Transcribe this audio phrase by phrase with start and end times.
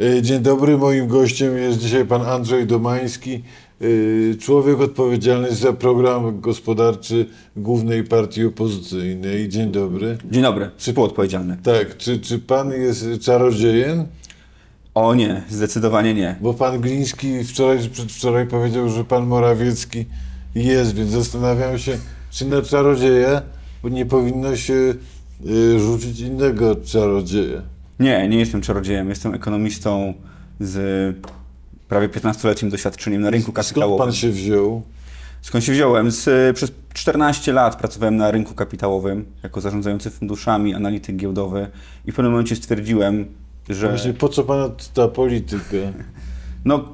[0.00, 3.42] E, Dzień dobry, moim gościem jest dzisiaj pan Andrzej Domański,
[3.80, 7.26] e, człowiek odpowiedzialny za program gospodarczy
[7.56, 9.48] głównej partii opozycyjnej.
[9.48, 10.18] Dzień dobry.
[10.30, 11.56] Dzień dobry, współodpowiedzialny.
[11.62, 14.06] Tak, czy, czy pan jest czarodziejem?
[14.94, 16.36] O nie, zdecydowanie nie.
[16.40, 20.04] Bo pan Gliński wczoraj czy przedwczoraj powiedział, że pan Morawiecki
[20.54, 21.98] jest, więc zastanawiam się,
[22.30, 23.42] czy na czarodzieja
[23.84, 24.74] nie powinno się
[25.74, 27.77] e, rzucić innego czarodzieja.
[28.00, 30.14] Nie, nie jestem czarodziejem, jestem ekonomistą
[30.60, 31.16] z
[31.88, 34.06] prawie 15-letnim doświadczeniem na rynku Skąd kapitałowym.
[34.06, 34.82] pan się wziął?
[35.42, 36.10] Skąd się wziąłem?
[36.10, 41.70] Z, przez 14 lat pracowałem na rynku kapitałowym jako zarządzający funduszami, analityk giełdowy
[42.06, 43.26] i w pewnym momencie stwierdziłem,
[43.68, 45.76] że Właśnie po co pana ta polityka?
[46.64, 46.84] no,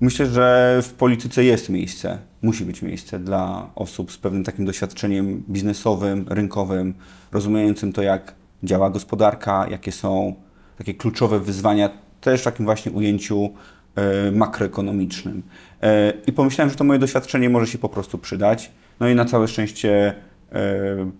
[0.00, 5.42] myślę, że w polityce jest miejsce, musi być miejsce dla osób z pewnym takim doświadczeniem
[5.48, 6.94] biznesowym, rynkowym,
[7.32, 8.34] rozumiejącym to, jak
[8.64, 10.34] działa gospodarka, jakie są
[10.78, 13.50] takie kluczowe wyzwania, też w takim właśnie ujęciu
[13.94, 15.42] e, makroekonomicznym.
[15.82, 18.70] E, I pomyślałem, że to moje doświadczenie może się po prostu przydać.
[19.00, 20.14] No i na całe szczęście
[20.52, 21.10] e,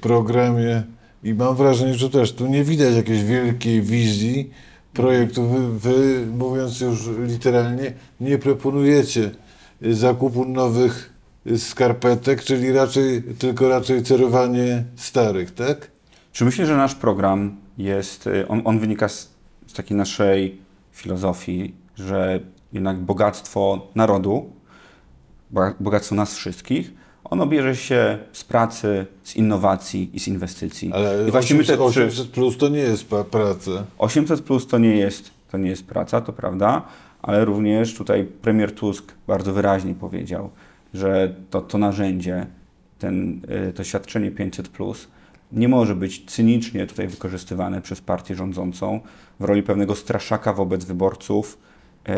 [0.00, 0.82] programie
[1.24, 4.50] i mam wrażenie, że też tu nie widać jakiejś wielkiej wizji
[4.92, 5.48] projektu.
[5.48, 9.30] Wy, wy mówiąc już literalnie, nie proponujecie
[9.82, 11.12] zakupu nowych
[11.56, 15.90] skarpetek, czyli raczej, tylko raczej cerowanie starych, tak?
[16.32, 19.31] Czy myślę, że nasz program jest, on, on wynika z,
[19.72, 20.58] z takiej naszej
[20.92, 22.40] filozofii, że
[22.72, 24.50] jednak bogactwo narodu,
[25.54, 26.90] boga- bogactwo nas wszystkich,
[27.24, 30.92] ono bierze się z pracy, z innowacji i z inwestycji.
[30.92, 33.70] Ale I właśnie my 800, te trzy- 800 plus to nie jest praca.
[33.98, 36.82] 800 plus to nie jest, to nie jest praca, to prawda,
[37.22, 40.50] ale również tutaj premier Tusk bardzo wyraźnie powiedział,
[40.94, 42.46] że to, to narzędzie,
[42.98, 45.08] ten, y, to świadczenie 500 plus
[45.52, 49.00] nie może być cynicznie tutaj wykorzystywane przez partię rządzącą
[49.40, 51.58] w roli pewnego straszaka wobec wyborców,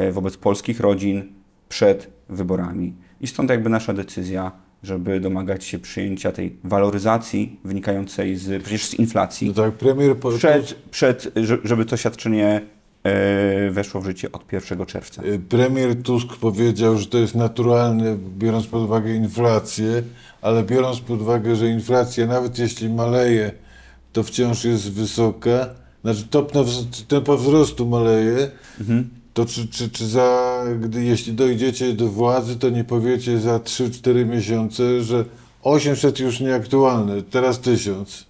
[0.09, 1.33] y, wobec polskich rodzin
[1.69, 2.95] przed wyborami.
[3.21, 4.53] I stąd jakby nasza decyzja,
[4.83, 10.31] żeby domagać się przyjęcia tej waloryzacji wynikającej z, przecież z inflacji No tak, premier po,
[10.31, 12.61] przed, przed, że- żeby to świadczenie
[13.05, 15.23] e, weszło w życie od 1 czerwca.
[15.49, 20.03] Premier Tusk powiedział, że to jest naturalne, biorąc pod uwagę inflację,
[20.45, 23.53] ale biorąc pod uwagę, że inflacja nawet jeśli maleje,
[24.13, 25.67] to wciąż jest wysoka,
[26.05, 26.25] znaczy
[26.65, 28.51] wz- tempo wzrostu maleje,
[29.35, 34.27] to czy, czy, czy za, gdy, jeśli dojdziecie do władzy, to nie powiecie za 3-4
[34.27, 35.25] miesiące, że
[35.63, 38.27] 800 już nieaktualne, teraz 1000.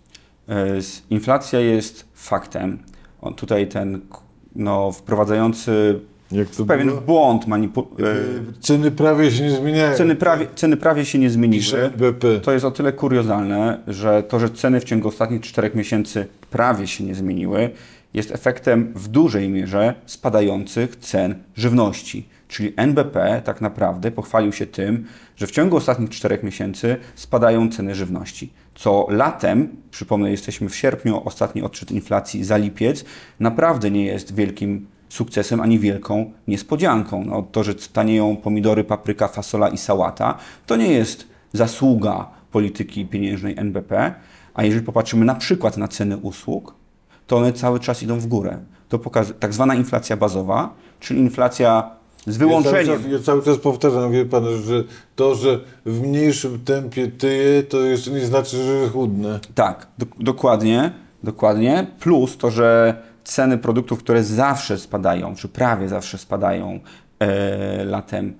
[0.48, 0.66] E,
[1.10, 2.78] Inflacja jest faktem.
[3.36, 4.00] Tutaj ten
[4.56, 6.00] no, wprowadzający
[6.32, 7.00] Jak to pewien było?
[7.00, 9.96] błąd manipu- e, Ceny prawie się nie zmieniają.
[9.96, 11.82] ceny, prawie, ceny prawie się nie zmieniły.
[11.84, 12.40] NBP.
[12.40, 16.86] To jest o tyle kuriozalne, że to, że ceny w ciągu ostatnich czterech miesięcy prawie
[16.86, 17.70] się nie zmieniły,
[18.14, 22.28] jest efektem w dużej mierze spadających cen żywności.
[22.48, 25.04] Czyli NBP tak naprawdę pochwalił się tym,
[25.36, 28.52] że w ciągu ostatnich czterech miesięcy spadają ceny żywności.
[28.74, 33.04] Co latem, przypomnę, jesteśmy w sierpniu, ostatni odczyt inflacji za lipiec,
[33.40, 37.24] naprawdę nie jest wielkim sukcesem ani wielką niespodzianką.
[37.24, 43.54] No, to, że tanieją pomidory, papryka, fasola i sałata, to nie jest zasługa polityki pieniężnej
[43.58, 44.14] NBP,
[44.54, 46.74] a jeżeli popatrzymy na przykład na ceny usług,
[47.26, 48.58] to one cały czas idą w górę.
[48.88, 51.90] To pokazuje tak zwana inflacja bazowa, czyli inflacja
[52.26, 52.80] z wyłączeniem.
[52.80, 54.84] Ja cały, czas, ja cały czas powtarzam, wie pan, że
[55.16, 59.40] to, że w mniejszym tempie tyje, to jeszcze nie znaczy, że chudne.
[59.54, 60.92] Tak, do, dokładnie,
[61.22, 61.86] dokładnie.
[62.00, 66.80] Plus to, że ceny produktów, które zawsze spadają, czy prawie zawsze spadają
[67.18, 68.34] e, latem,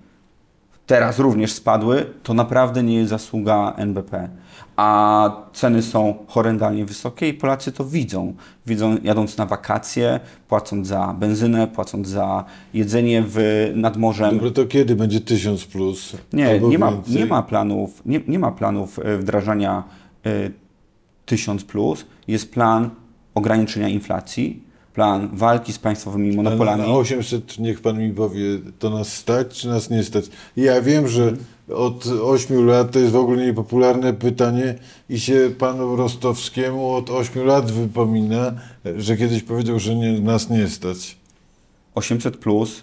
[0.87, 4.29] teraz również spadły, to naprawdę nie jest zasługa NBP.
[4.77, 8.35] A ceny są horrendalnie wysokie i Polacy to widzą.
[8.67, 12.45] Widzą jadąc na wakacje, płacąc za benzynę, płacąc za
[12.75, 13.39] jedzenie w,
[13.75, 14.35] nad morzem.
[14.35, 16.17] Dobra, to kiedy będzie 1000 plus?
[16.33, 17.15] Nie, nie ma, więcej?
[17.15, 19.85] nie ma planów, nie, nie ma planów e, wdrażania
[20.27, 20.51] e,
[21.27, 22.07] 1000 plus.
[22.29, 22.91] Jest plan
[23.35, 24.63] ograniczenia inflacji,
[24.95, 26.83] plan walki z państwowymi monopolami.
[26.83, 28.43] Na 800, niech pan mi powie,
[28.79, 30.25] to nas stać, czy nas nie stać?
[30.57, 31.33] Ja wiem, że
[31.75, 34.75] od 8 lat to jest w ogóle niepopularne pytanie
[35.09, 38.53] i się panu Rostowskiemu od 8 lat wypomina,
[38.97, 41.17] że kiedyś powiedział, że nie, nas nie stać.
[41.95, 42.83] 800 plus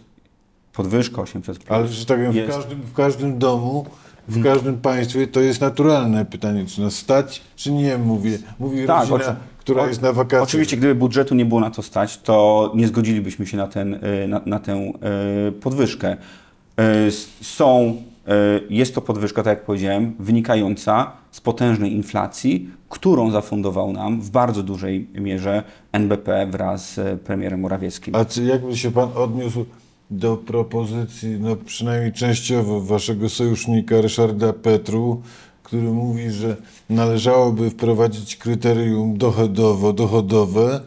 [0.74, 1.72] podwyżka 800 plus.
[1.72, 3.86] Ale że tak powiem, w każdym, w każdym domu,
[4.28, 8.40] w każdym państwie to jest naturalne pytanie, czy nas stać, czy nie, mówię.
[8.60, 10.44] Mówi Tak, rodzina, która o- jest na wakacjach.
[10.44, 14.28] Oczywiście, gdyby budżetu nie było na to stać, to nie zgodzilibyśmy się na, ten, y,
[14.28, 14.92] na, na tę
[15.50, 16.18] y, podwyżkę.
[17.08, 17.96] S- Są,
[18.70, 24.64] jest to podwyżka, tak jak powiedziałem, wynikająca z potężnej inflacji, którą zafundował nam w bardzo
[24.64, 28.16] dużej mierze NBP wraz z premierem Morawieckim.
[28.16, 29.66] A czy jakby się pan odniósł
[30.12, 35.22] do propozycji, no przynajmniej częściowo, waszego sojusznika Ryszarda Petru,
[35.72, 36.58] który mówi, że
[36.90, 40.80] należałoby wprowadzić kryterium dochodowo-dochodowe,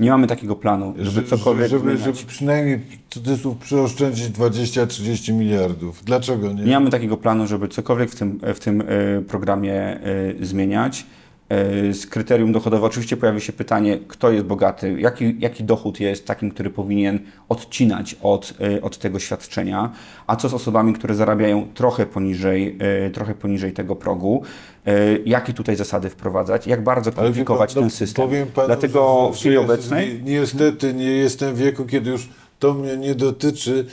[0.00, 2.80] Nie mamy takiego planu, żeby cokolwiek żeby, żeby przynajmniej
[3.10, 6.04] cudzysłów przeoszczędzić 20-30 miliardów.
[6.04, 6.62] Dlaczego nie?
[6.62, 8.84] Nie mamy takiego planu, żeby cokolwiek w tym, w tym e,
[9.20, 10.00] programie e,
[10.46, 11.06] zmieniać.
[11.48, 12.86] E, Z kryterium dochodowe.
[12.86, 17.18] Oczywiście pojawi się pytanie, kto jest bogaty, jaki, jaki dochód jest takim, który powinien
[17.48, 19.92] odcinać od, e, od tego świadczenia,
[20.26, 24.42] a co z osobami, które zarabiają trochę poniżej, e, trochę poniżej tego progu,
[25.24, 28.24] jakie tutaj zasady wprowadzać, jak bardzo kwalifikować pan, no, ten system.
[28.26, 32.28] Powiem panu, Dlatego w chwili obecnej ni- Niestety nie jestem w wieku, kiedy już
[32.58, 33.86] to mnie nie dotyczy,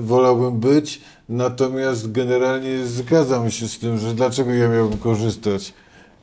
[0.00, 5.72] wolałbym być, natomiast generalnie zgadzam się z tym, że dlaczego ja miałbym korzystać,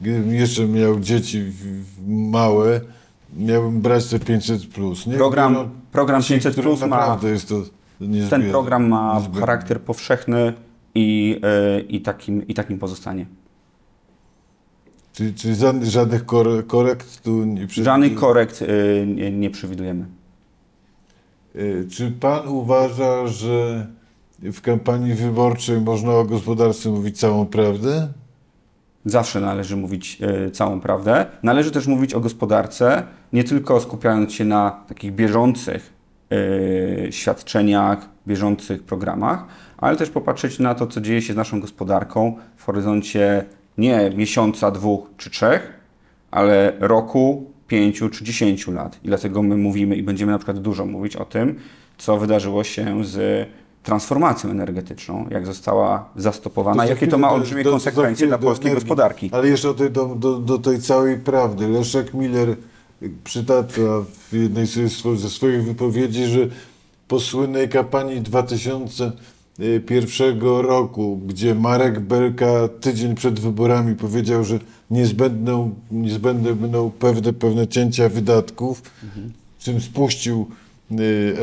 [0.01, 1.44] gdybym jeszcze miał dzieci
[2.07, 2.81] małe,
[3.38, 4.68] miałbym brać te 500+.
[4.68, 5.07] Plus.
[5.07, 7.56] Nie Program- biorą program ci, 500 którym plus ma- jest to
[8.30, 9.40] ten program ma niezbędne.
[9.40, 10.54] charakter powszechny
[10.96, 13.25] i, e, i, takim, i takim pozostanie.
[15.13, 20.06] Czyli, czyli żadnych, żadnych kore- korekt tu nie przy- Żadnych korekt y, nie, nie przewidujemy.
[21.56, 23.88] Y, Czy pan uważa, że
[24.40, 28.07] w kampanii wyborczej można o gospodarce mówić całą prawdę?
[29.10, 30.18] Zawsze należy mówić
[30.48, 31.26] y, całą prawdę.
[31.44, 33.04] Należy też mówić o gospodarce,
[33.34, 35.94] nie tylko skupiając się na takich bieżących
[36.32, 39.46] y, świadczeniach, bieżących programach,
[39.78, 43.46] ale też popatrzeć na to, co dzieje się z naszą gospodarką w horyzoncie
[43.78, 45.74] nie miesiąca, dwóch czy trzech,
[46.32, 49.00] ale roku, pięciu czy dziesięciu lat.
[49.04, 51.56] I dlatego my mówimy i będziemy na przykład dużo mówić o tym,
[51.98, 53.48] co wydarzyło się z
[53.84, 58.44] transformacją energetyczną, jak została zastopowana, za jakie to ma do- olbrzymie do- konsekwencje dla do
[58.44, 58.88] polskiej energii.
[58.88, 59.30] gospodarki.
[59.34, 61.68] Ale jeszcze tej, do, do, do tej całej prawdy.
[61.68, 62.56] Leszek Miller
[63.24, 63.81] przytacza
[64.31, 66.40] w jednej ze swo- ze swoich wypowiedzi, że
[67.08, 72.48] po słynnej kampanii 2001 roku, gdzie Marek Belka
[72.81, 74.60] tydzień przed wyborami powiedział, że
[74.92, 78.81] niezbędną, niezbędne będą pewne, pewne cięcia wydatków,
[79.60, 80.48] czym spuścił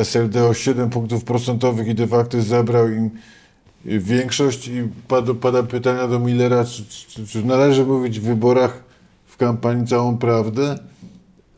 [0.02, 3.10] SLD o 7 punktów procentowych i de facto zabrał im
[3.86, 8.82] y, większość i pada, pada pytania do Millera, czy, czy, czy należy mówić w wyborach
[9.26, 10.78] w kampanii całą prawdę?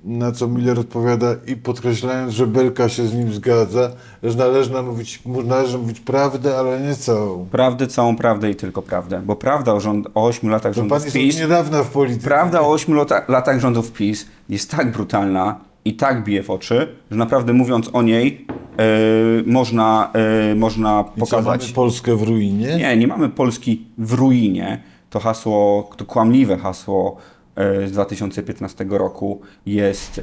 [0.05, 3.91] Na co Miller odpowiada i podkreślając, że Belka się z nim zgadza,
[4.23, 7.47] że należy mówić, należy mówić prawdę, ale nie całą.
[7.47, 9.23] Prawdę, całą prawdę i tylko prawdę.
[9.27, 12.25] Bo prawda o, rząd, o 8 latach rządów jest PiS, niedawna w polityce.
[12.25, 16.97] prawda o 8 lata, latach rządów PiS jest tak brutalna i tak bije w oczy,
[17.11, 18.47] że naprawdę mówiąc o niej
[18.79, 18.85] e,
[19.47, 20.13] można,
[20.51, 21.73] e, można I co, mamy pokazać...
[21.73, 22.77] Polskę w ruinie?
[22.77, 24.83] Nie, nie mamy Polski w ruinie.
[25.11, 27.17] To hasło, to kłamliwe hasło
[27.57, 30.21] e, z 2015 roku jest,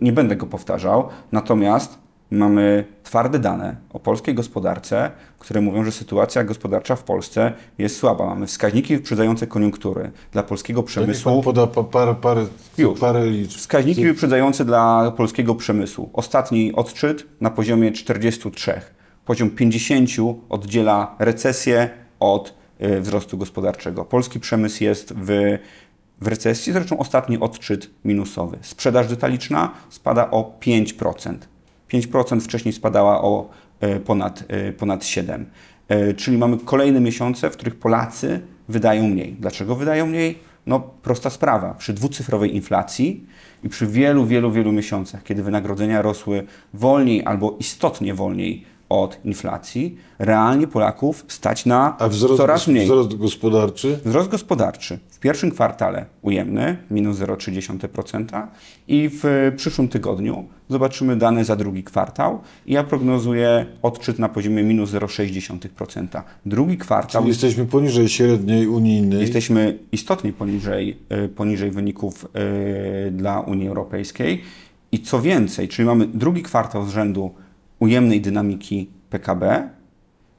[0.00, 6.44] nie będę go powtarzał, natomiast mamy twarde dane o polskiej gospodarce, które mówią, że sytuacja
[6.44, 8.26] gospodarcza w Polsce jest słaba.
[8.26, 11.42] Mamy wskaźniki wyprzedzające koniunktury dla polskiego przemysłu.
[11.42, 12.46] poda pa- parę, parę,
[12.78, 13.00] Już.
[13.00, 13.58] parę liczb.
[13.58, 16.10] Wskaźniki wyprzedzające dla polskiego przemysłu.
[16.12, 18.80] Ostatni odczyt na poziomie 43.
[19.24, 20.10] Poziom 50
[20.48, 21.90] oddziela recesję
[22.20, 24.04] od y, wzrostu gospodarczego.
[24.04, 25.58] Polski przemysł jest w,
[26.20, 28.58] w recesji, zresztą ostatni odczyt minusowy.
[28.62, 31.34] Sprzedaż detaliczna spada o 5%.
[31.92, 33.50] 5% wcześniej spadała o
[33.82, 35.44] y, ponad, y, ponad 7%.
[35.90, 39.36] Y, Czyli mamy kolejne miesiące, w których Polacy wydają mniej.
[39.40, 40.38] Dlaczego wydają mniej?
[40.66, 41.74] No prosta sprawa.
[41.74, 43.26] Przy dwucyfrowej inflacji
[43.64, 48.64] i przy wielu, wielu, wielu miesiącach, kiedy wynagrodzenia rosły wolniej albo istotnie wolniej
[49.02, 52.84] od inflacji, realnie Polaków stać na A wzrost, coraz mniej.
[52.84, 53.98] wzrost gospodarczy?
[54.04, 58.46] Wzrost gospodarczy w pierwszym kwartale ujemny, minus 0,3%
[58.88, 64.62] i w przyszłym tygodniu zobaczymy dane za drugi kwartał i ja prognozuję odczyt na poziomie
[64.62, 66.22] minus 0,6%.
[66.46, 69.20] Drugi kwartał Czyli jesteśmy poniżej średniej unijnej.
[69.20, 74.42] Jesteśmy istotnie poniżej, y, poniżej wyników y, dla Unii Europejskiej
[74.92, 77.34] i co więcej, czyli mamy drugi kwartał z rzędu
[77.84, 79.42] ujemnej dynamiki PKB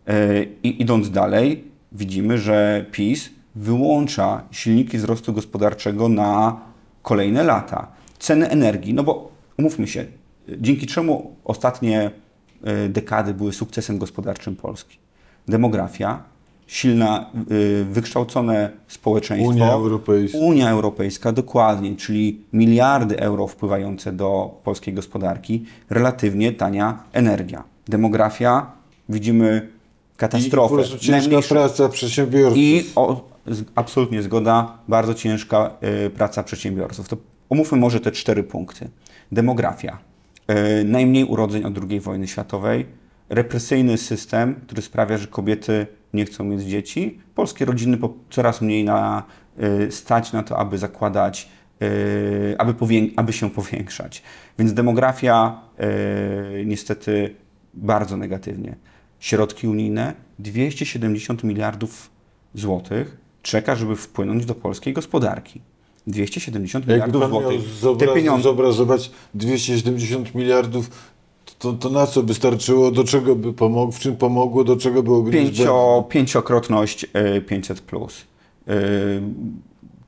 [0.10, 6.60] y, i idąc dalej widzimy, że PiS wyłącza silniki wzrostu gospodarczego na
[7.02, 7.88] kolejne lata.
[8.20, 10.06] Ceny energii, no bo umówmy się,
[10.58, 12.12] dzięki czemu ostatnie
[12.64, 14.98] e, dekady były sukcesem gospodarczym Polski.
[15.48, 16.24] Demografia,
[16.68, 17.30] silna,
[17.82, 19.50] e, wykształcone społeczeństwo.
[19.50, 20.38] Unia Europejska.
[20.38, 27.64] Unia Europejska, dokładnie, czyli miliardy euro wpływające do polskiej gospodarki, relatywnie tania energia.
[27.88, 28.72] Demografia,
[29.10, 29.68] widzimy
[30.16, 30.76] I katastrofę.
[30.76, 32.58] prostu ciężka praca przedsiębiorców.
[32.58, 33.30] i o,
[33.76, 35.72] absolutnie zgoda, bardzo ciężka
[36.06, 37.08] y, praca przedsiębiorców.
[37.08, 37.18] To
[37.50, 38.90] omówmy może te cztery punkty.
[39.32, 39.98] Demografia.
[40.80, 42.86] Y, najmniej urodzeń od II wojny światowej.
[43.30, 47.20] Represyjny system, który sprawia, że kobiety nie chcą mieć dzieci.
[47.36, 47.98] Polskie rodziny
[48.30, 49.24] coraz mniej na,
[49.88, 51.50] y, stać na to, aby zakładać,
[51.82, 52.74] y, aby,
[53.16, 54.24] aby się powiększać.
[54.60, 55.62] Więc demografia
[56.60, 57.36] y, niestety
[57.74, 58.76] bardzo negatywnie.
[59.20, 62.10] Środki unijne 270 miliardów
[62.54, 65.62] złotych czeka, żeby wpłynąć do polskiej gospodarki.
[66.08, 68.10] 270 Jakby miliardów złotych.
[68.10, 70.90] Te pieniądze, zobrazować 270 miliardów,
[71.60, 75.04] to, to na co by starczyło, do czego by pomogło, w czym pomogło, do czego
[75.04, 77.06] byłoby pięcio, pięciokrotność
[77.38, 78.22] y, 500 plus.
[78.70, 79.22] Y,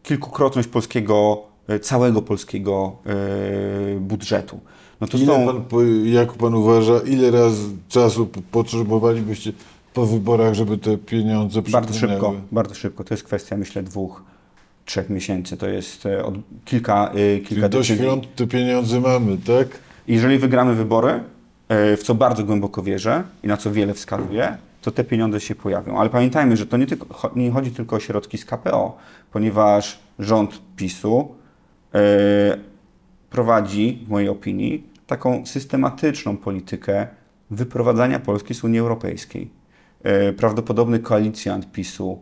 [0.04, 2.96] kilkukrotność polskiego, y, całego polskiego
[3.96, 4.60] y, budżetu.
[5.02, 9.52] No to Ile są pan, jak pan uważa, ile razy czasu potrzebowalibyście
[9.94, 13.04] po wyborach, żeby te pieniądze bardzo szybko, bardzo szybko.
[13.04, 14.24] To jest kwestia, myślę, dwóch,
[14.86, 15.58] trzech miesięcy.
[15.58, 16.36] To jest od
[16.66, 19.68] kilka, y, kilka Czyli do świąt te pieniądze mamy, tak?
[20.08, 21.20] Jeżeli wygramy wybory,
[21.70, 26.00] w co bardzo głęboko wierzę i na co wiele wskazuje, to te pieniądze się pojawią.
[26.00, 28.98] Ale pamiętajmy, że to nie, tylko, nie chodzi tylko o środki z KPO,
[29.32, 31.36] ponieważ rząd PiSu
[31.94, 32.00] e,
[33.30, 37.08] prowadzi, w mojej opinii, taką systematyczną politykę
[37.52, 39.50] wyprowadzania Polski z Unii Europejskiej.
[40.04, 42.20] E, prawdopodobny koalicjant PiSu.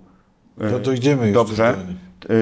[0.61, 1.67] e, No jeszcze Dobrze.
[1.69, 2.35] E,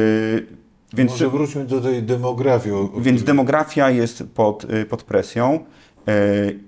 [0.94, 2.76] więc Może wróćmy do tej demografii.
[3.00, 5.60] więc demografia jest pod, y, pod presją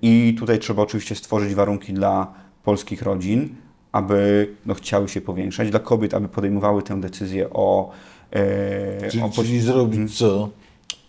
[0.02, 2.32] i tutaj trzeba oczywiście stworzyć warunki dla
[2.64, 3.54] polskich rodzin,
[3.92, 7.90] aby no, chciały się powiększać, dla kobiet, aby podejmowały tę decyzję o,
[9.06, 10.48] y, Czyli, o poś- czyli zrobić co?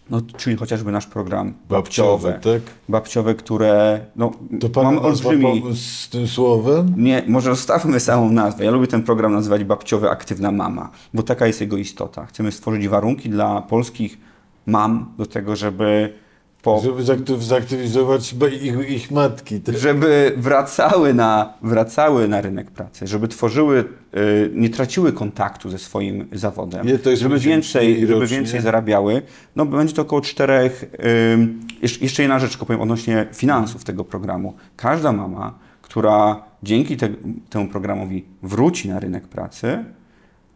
[0.10, 2.74] no, czyli chociażby nasz program babciowy, Babciowe, tak?
[2.90, 5.64] babciowe które no, To pan mam olbrzymi...
[5.76, 6.94] z tym słowem?
[6.98, 8.66] Nie, może zostawmy samą nazwę.
[8.66, 12.26] Ja lubię ten program nazywać babciowy aktywna mama, bo taka jest jego istota.
[12.26, 14.18] Chcemy stworzyć warunki dla polskich
[14.66, 16.14] mam do tego, żeby
[16.68, 19.62] po Żeby zaktyw- zaktywizować ich, ich matki.
[19.62, 19.78] Tak?
[19.78, 23.86] żeby wracały na, wracały na rynek pracy, żeby tworzyły,
[24.18, 29.22] y, nie traciły kontaktu ze swoim zawodem, Ile to jest żeby więcej, żeby więcej zarabiały.
[29.56, 30.86] No będzie to około czterech.
[32.02, 34.54] jeszcze, jedna rzecz, powiem odnośnie finansów tego programu.
[34.76, 37.10] Każda mama, która dzięki te,
[37.50, 39.84] temu programowi wróci na rynek pracy,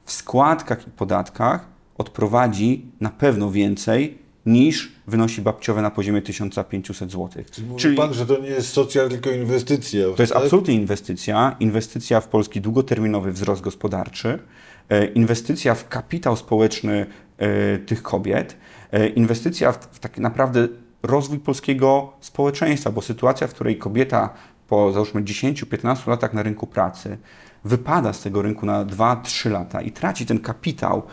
[0.05, 1.65] w składkach i podatkach
[1.97, 7.43] odprowadzi na pewno więcej niż wynosi babciowe na poziomie 1500 zł.
[7.51, 10.05] Czyli mówi pan, że to nie jest socjal, tylko inwestycja.
[10.15, 10.43] To jest tak?
[10.43, 11.55] absolutnie inwestycja.
[11.59, 14.39] Inwestycja w polski długoterminowy wzrost gospodarczy,
[14.89, 17.05] e, inwestycja w kapitał społeczny
[17.37, 18.57] e, tych kobiet,
[18.91, 20.67] e, inwestycja w, w tak naprawdę
[21.03, 24.33] rozwój polskiego społeczeństwa, bo sytuacja, w której kobieta
[24.67, 27.17] po załóżmy 10-15 latach na rynku pracy
[27.65, 31.03] wypada z tego rynku na 2-3 lata i traci ten kapitał,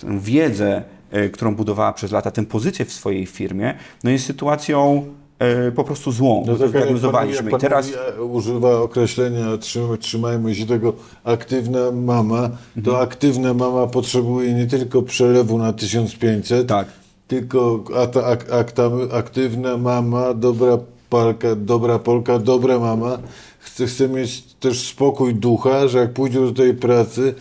[0.00, 0.84] tę wiedzę,
[1.32, 5.04] którą budowała przez lata, tę pozycję w swojej firmie, no jest sytuacją
[5.38, 6.44] e, po prostu złą.
[6.46, 7.50] No tak, pan, zdiagnozowaliśmy.
[7.50, 10.92] I teraz mówi, używa określenia trzymaj, trzymajmy się tego
[11.24, 12.50] aktywna mama,
[12.84, 12.96] to Mhm.
[13.02, 16.86] aktywna mama potrzebuje nie tylko przelewu na 1500, tak.
[17.28, 20.78] tylko a ta ak, akta, aktywna mama, dobra
[21.10, 23.18] Polka, dobra Polka, dobra mama
[23.58, 27.34] chce, chce mieć też spokój ducha, że jak pójdzie do tej pracy,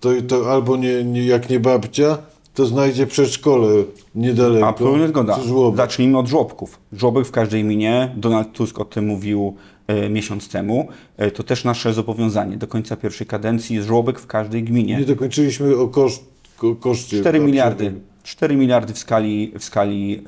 [0.00, 2.18] to, to albo nie, nie, jak nie babcia,
[2.54, 3.68] to znajdzie przedszkole
[4.14, 4.68] niedaleko.
[4.68, 5.38] Absolutnie zgoda.
[5.76, 6.78] Zacznijmy od żłobków.
[6.92, 8.14] Żłobek w każdej gminie.
[8.16, 10.88] Donald Tusk o tym mówił e, miesiąc temu.
[11.16, 12.56] E, to też nasze zobowiązanie.
[12.56, 14.96] Do końca pierwszej kadencji jest żłobek w każdej gminie.
[14.96, 16.24] Nie dokończyliśmy o koszt,
[16.56, 17.20] ko, koszcie.
[17.20, 17.92] 4 babci- miliardy.
[18.22, 20.22] 4 miliardy w skali, w skali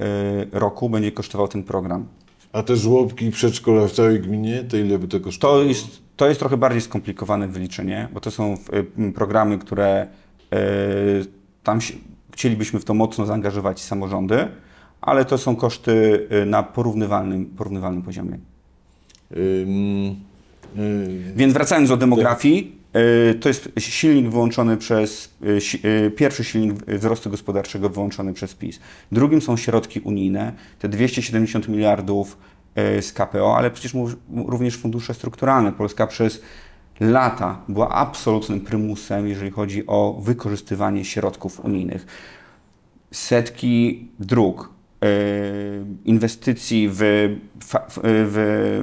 [0.52, 2.06] e, roku będzie kosztował ten program.
[2.52, 5.60] A te żłobki i przedszkola w całej gminie, to ile by to kosztowało?
[5.60, 5.86] To jest,
[6.16, 8.56] to jest trochę bardziej skomplikowane wyliczenie, bo to są
[8.98, 10.06] e, programy, które
[10.52, 10.58] e,
[11.62, 11.94] tam się,
[12.32, 14.48] chcielibyśmy w to mocno zaangażować samorządy,
[15.00, 18.38] ale to są koszty e, na porównywalnym, porównywalnym poziomie.
[19.36, 20.16] Ym,
[20.78, 22.76] y, Więc wracając do demografii,
[23.30, 28.80] y, to jest silnik wyłączony przez, y, y, pierwszy silnik wzrostu gospodarczego wyłączony przez PiS.
[29.12, 32.38] Drugim są środki unijne, te 270 miliardów
[32.98, 33.92] y, z KPO, ale przecież
[34.46, 35.72] również fundusze strukturalne.
[35.72, 36.42] Polska przez
[37.02, 42.06] lata była absolutnym prymusem, jeżeli chodzi o wykorzystywanie środków unijnych.
[43.10, 44.72] Setki dróg,
[46.04, 46.98] inwestycji w,
[47.60, 48.82] w, w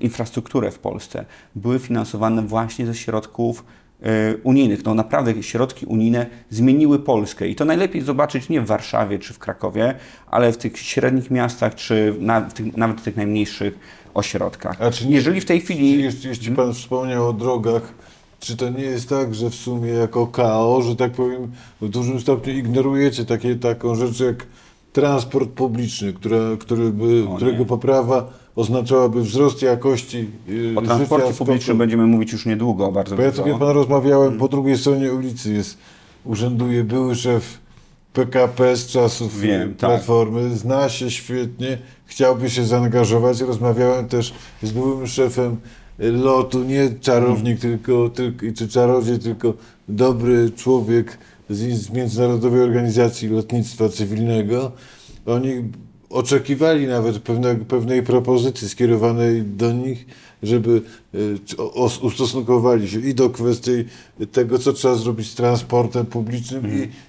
[0.00, 3.64] infrastrukturę w Polsce były finansowane właśnie ze środków
[4.02, 4.84] e, unijnych.
[4.84, 9.38] No naprawdę środki unijne zmieniły Polskę i to najlepiej zobaczyć nie w Warszawie czy w
[9.38, 9.94] Krakowie,
[10.26, 13.78] ale w tych średnich miastach czy na, w tych, nawet w tych najmniejszych
[14.14, 14.82] ośrodkach.
[14.82, 16.02] A czy Jeżeli w tej chwili...
[16.02, 17.94] Jeśli, jeśli Pan wspomniał o drogach,
[18.40, 22.20] czy to nie jest tak, że w sumie jako KO, że tak powiem, w dużym
[22.20, 24.46] stopniu ignorujecie takie, taką rzecz jak
[24.92, 32.06] transport publiczny, która, który by, którego poprawa oznaczałaby wzrost jakości yy, O transporcie publicznym będziemy
[32.06, 33.44] mówić już niedługo, bardzo Bo ja dużo.
[33.44, 35.78] wie pan, rozmawiałem, po drugiej stronie ulicy jest,
[36.24, 37.61] urzęduje były szef
[38.12, 39.90] PKP z czasów Wiem, tak.
[39.90, 43.40] Platformy, zna się świetnie, chciałby się zaangażować.
[43.40, 45.56] Rozmawiałem też z byłym szefem
[45.98, 49.54] lotu, nie czarownik, tylko, tylko, czy czarodziej, tylko
[49.88, 51.18] dobry człowiek
[51.50, 54.72] z, z Międzynarodowej Organizacji Lotnictwa Cywilnego.
[55.26, 55.62] Oni
[56.10, 60.06] oczekiwali nawet pewne, pewnej propozycji skierowanej do nich,
[60.42, 60.82] żeby
[61.14, 61.38] y,
[62.02, 63.84] ustosunkowali się i do kwestii
[64.32, 66.62] tego, co trzeba zrobić z transportem publicznym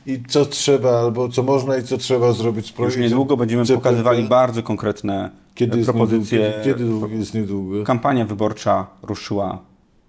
[0.05, 3.03] i, i co trzeba, albo co można i co trzeba zrobić z Już projektem.
[3.03, 3.83] niedługo będziemy CPP.
[3.83, 6.39] pokazywali bardzo konkretne kiedy propozycje.
[6.39, 7.83] Niedługo, kiedy, kiedy jest niedługo?
[7.83, 9.59] Kampania wyborcza ruszyła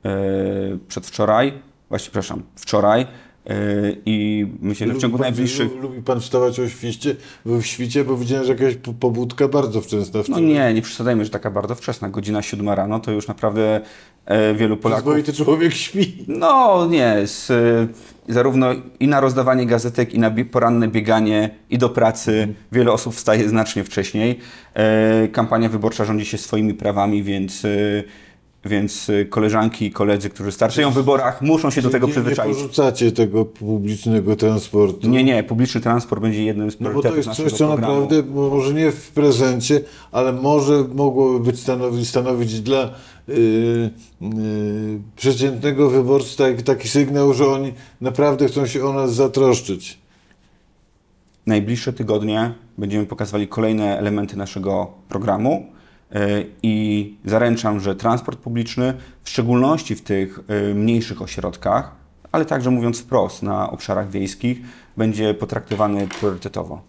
[0.05, 0.11] e,
[0.89, 1.53] przedwczoraj,
[1.89, 3.07] właśnie przepraszam, wczoraj
[4.07, 5.73] i myślę, że w ciągu najbliższych...
[5.73, 9.81] lu- Lubi pan wstawać o świście, w świcie, bo widziałem, że jakaś po- pobudka bardzo
[9.81, 13.81] wczesna No nie, nie przesadzajmy, że taka bardzo wczesna, godzina siódma rano, to już naprawdę
[14.27, 15.05] e, wielu Polaków...
[15.05, 16.25] Przyzwoity człowiek śpi.
[16.29, 17.89] No nie, z, y,
[18.29, 18.67] zarówno
[19.01, 23.85] i na rozdawanie gazetek, i na poranne bieganie, i do pracy wiele osób wstaje znacznie
[23.85, 24.39] wcześniej.
[24.75, 27.67] E, kampania wyborcza rządzi się swoimi prawami, więc,
[28.65, 32.57] więc y, koleżanki i koledzy, którzy startują w wyborach, muszą się do tego nie, przyzwyczaić.
[32.57, 35.09] Nie porzucacie tego publicznego transportu.
[35.09, 38.01] Nie, nie, publiczny transport będzie jednym z No bo priorytetów to jest coś, co programu.
[38.01, 39.81] naprawdę może nie w prezencie,
[40.13, 42.91] ale może mogłoby być stanowić, stanowić dla
[43.29, 43.35] yy,
[44.21, 44.31] yy,
[45.17, 49.99] przeciętnego wyborcy taki, taki sygnał, że oni naprawdę chcą się o nas zatroszczyć.
[51.47, 55.67] Najbliższe tygodnie będziemy pokazywali kolejne elementy naszego programu
[56.63, 61.93] i zaręczam, że transport publiczny, w szczególności w tych y, mniejszych ośrodkach,
[62.33, 64.61] ale także mówiąc wprost, na obszarach wiejskich,
[64.97, 66.83] będzie potraktowany priorytetowo.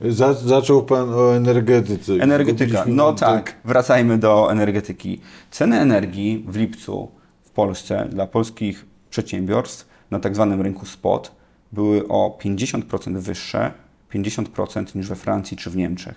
[0.00, 2.12] Za, zaczął Pan o energetyce.
[2.12, 2.84] Energetyka.
[2.86, 3.28] No wątek.
[3.28, 5.20] tak, wracajmy do energetyki.
[5.50, 7.10] Ceny energii w lipcu
[7.42, 11.32] w Polsce dla polskich przedsiębiorstw na tak zwanym rynku spot
[11.72, 13.72] były o 50% wyższe,
[14.14, 16.14] 50% niż we Francji czy w Niemczech.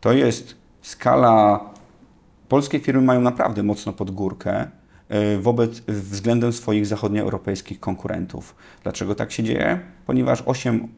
[0.00, 1.60] To jest skala.
[2.50, 4.66] Polskie firmy mają naprawdę mocno pod górkę
[5.34, 8.54] y, wobec względem swoich zachodnioeuropejskich konkurentów.
[8.82, 9.80] Dlaczego tak się dzieje?
[10.06, 10.88] Ponieważ 8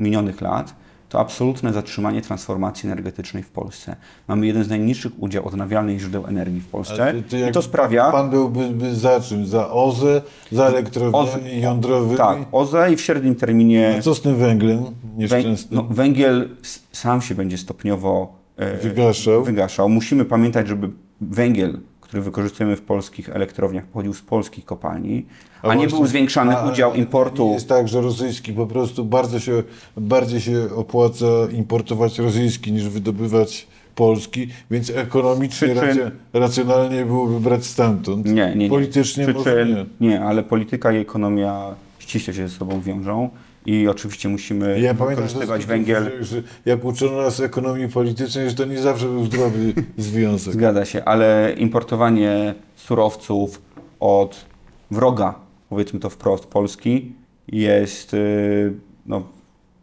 [0.00, 0.74] minionych lat
[1.08, 3.96] to absolutne zatrzymanie transformacji energetycznej w Polsce.
[4.28, 8.10] Mamy jeden z najniższych udział odnawialnych źródeł energii w Polsce to- to i to sprawia...
[8.10, 9.46] Pan byłby by za czym?
[9.46, 12.16] Za OZE, za elektrowniami jądrowymi?
[12.16, 14.84] Tak, OZE i w średnim terminie A co z tym węglem
[15.18, 16.48] węg, no, węgiel
[16.92, 18.41] sam się będzie stopniowo e,
[18.82, 19.44] Wygaszał.
[19.44, 19.88] wygaszał.
[19.88, 25.26] Musimy pamiętać, żeby węgiel, który wykorzystujemy w polskich elektrowniach, pochodził z polskich kopalni,
[25.62, 27.46] a, nie właśnie- był zwiększany a- udział a importu.
[27.46, 29.62] Nie jest tak, że rosyjski po prostu bardzo się,
[29.96, 37.64] bardziej się opłaca importować rosyjski niż wydobywać polski, więc ekonomicznie Przyczyn- racja, racjonalnie byłoby brać
[37.66, 38.26] stamtąd.
[38.26, 38.68] Nie, nie, nie.
[38.68, 40.08] Politycznie może Przyczyn- nie.
[40.08, 43.30] nie, ale polityka i ekonomia ściśle się ze sobą wiążą
[43.66, 46.04] i oczywiście musimy Ja wykorzystywać węgiel.
[46.04, 50.54] Że, że jak uczono nas ekonomii politycznej, że to nie zawsze był zdrowy związek.
[50.54, 53.62] Zgadza się, ale importowanie surowców
[54.00, 54.44] od
[54.90, 55.34] wroga,
[55.68, 57.12] powiedzmy to wprost, Polski
[57.48, 58.72] jest y,
[59.06, 59.22] no,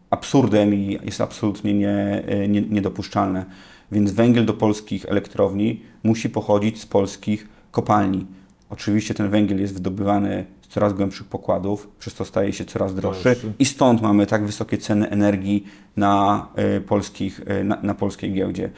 [0.09, 3.45] absurdem i jest absolutnie nie, y, nie, niedopuszczalne.
[3.91, 8.25] Więc węgiel do polskich elektrowni musi pochodzić z polskich kopalni.
[8.69, 13.65] Oczywiście ten węgiel jest wydobywany coraz głębszych pokładów, przez to staje się coraz droższy i
[13.65, 15.65] stąd mamy tak wysokie ceny energii
[15.97, 18.69] na, y, polskich, y, na, na polskiej giełdzie.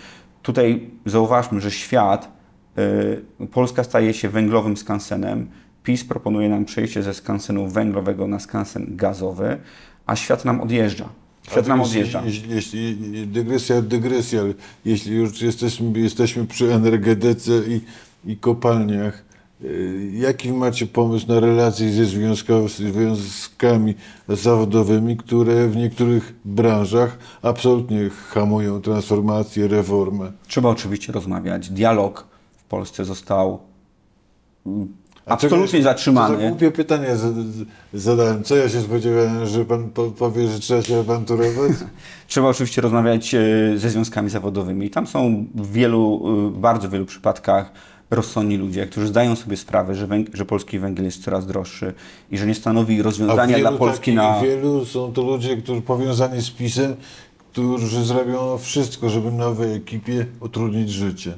[0.41, 2.31] Tutaj zauważmy, że świat,
[2.77, 5.47] y, Polska staje się węglowym skansenem.
[5.83, 9.57] PiS proponuje nam przejście ze skansenu węglowego na skansen gazowy,
[10.05, 11.09] a świat nam odjeżdża.
[11.49, 12.21] Świat nam odjeżdża.
[12.25, 14.53] Jeśli, jeśli, dygresja, dygresja, ale
[14.85, 17.81] jeśli już jesteśmy, jesteśmy przy energetyce i,
[18.31, 19.30] i kopalniach,
[20.13, 23.95] jaki macie pomysł na relacje ze związkami
[24.29, 30.31] zawodowymi, które w niektórych branżach absolutnie hamują transformację, reformę?
[30.47, 31.69] Trzeba oczywiście rozmawiać.
[31.69, 33.59] Dialog w Polsce został
[35.25, 36.49] A absolutnie To za zatrzymany.
[36.49, 37.07] głupie pytanie
[37.93, 38.43] zadałem.
[38.43, 41.71] Co ja się spodziewałem, że pan po, powie, że trzeba się awanturować?
[42.27, 43.39] Trzeba oczywiście rozmawiać e,
[43.75, 44.89] ze związkami zawodowymi.
[44.89, 46.21] Tam są w wielu,
[46.55, 47.71] e, bardzo wielu przypadkach
[48.11, 51.93] rozsądni ludzie, którzy zdają sobie sprawę, że, węg- że polski węgiel jest coraz droższy
[52.31, 54.41] i że nie stanowi A rozwiązania dla Polski na...
[54.41, 56.95] Wielu są to ludzie, którzy powiązani z PiSem,
[57.51, 61.33] którzy zrobią wszystko, żeby nowej ekipie utrudnić życie.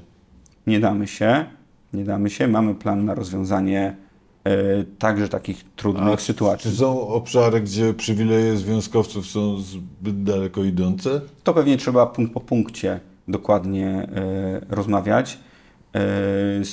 [0.67, 1.45] Nie damy się,
[1.93, 2.47] nie damy się.
[2.47, 3.95] Mamy plan na rozwiązanie
[4.43, 6.75] e, także takich trudnych Czy sytuacji.
[6.75, 11.21] są obszary, gdzie przywileje związkowców są zbyt daleko idące?
[11.43, 15.39] To pewnie trzeba punkt po punkcie dokładnie e, rozmawiać,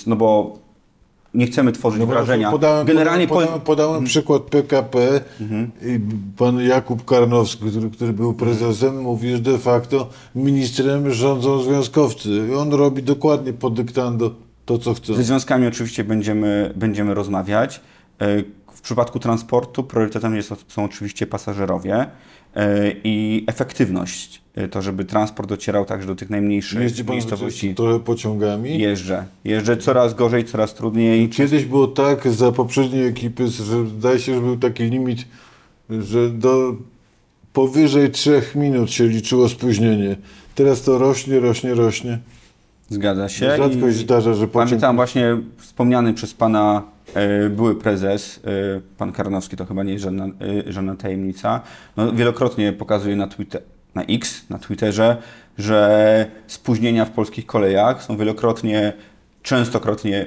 [0.07, 0.59] no bo
[1.35, 2.51] nie chcemy tworzyć No wrażenia.
[2.51, 5.21] Podałem, Generalnie podałem, po- podałem, podałem przykład PKP
[5.83, 6.01] i
[6.37, 12.29] pan Jakub Karnowski, który, który był prezesem, mówi, że de facto ministrem rządzą związkowcy.
[12.51, 14.31] I on robi dokładnie pod dyktando
[14.65, 15.15] to, co chce.
[15.15, 17.81] Ze związkami oczywiście będziemy, będziemy rozmawiać.
[18.81, 22.07] W przypadku transportu priorytetem jest, są oczywiście pasażerowie
[22.55, 24.43] e, i efektywność.
[24.55, 27.75] E, To, żeby transport docierał także do tych najmniejszych Jeździ pan miejscowości.
[27.75, 28.79] trochę pociągami?
[28.79, 29.25] Jeżdżę.
[29.45, 31.29] Jeżdżę coraz gorzej, coraz trudniej.
[31.29, 35.25] Kiedyś było tak za poprzedniej ekipy, że zdaje się, że był taki limit,
[35.91, 36.75] że do
[37.53, 40.17] powyżej trzech minut się liczyło spóźnienie.
[40.55, 42.19] Teraz to rośnie, rośnie, rośnie.
[42.89, 43.57] Zgadza się.
[43.57, 44.69] Rzadko się zdarza, że pociąg...
[44.69, 46.83] Pamiętam właśnie wspomniany przez pana
[47.51, 51.61] były prezes, e, pan Karnowski, to chyba nie jest żadna, e, żadna tajemnica,
[51.97, 53.63] no, wielokrotnie pokazuje na, Twitter,
[53.95, 55.17] na X, na Twitterze,
[55.59, 58.93] że spóźnienia w polskich kolejach są wielokrotnie,
[59.43, 60.27] częstokrotnie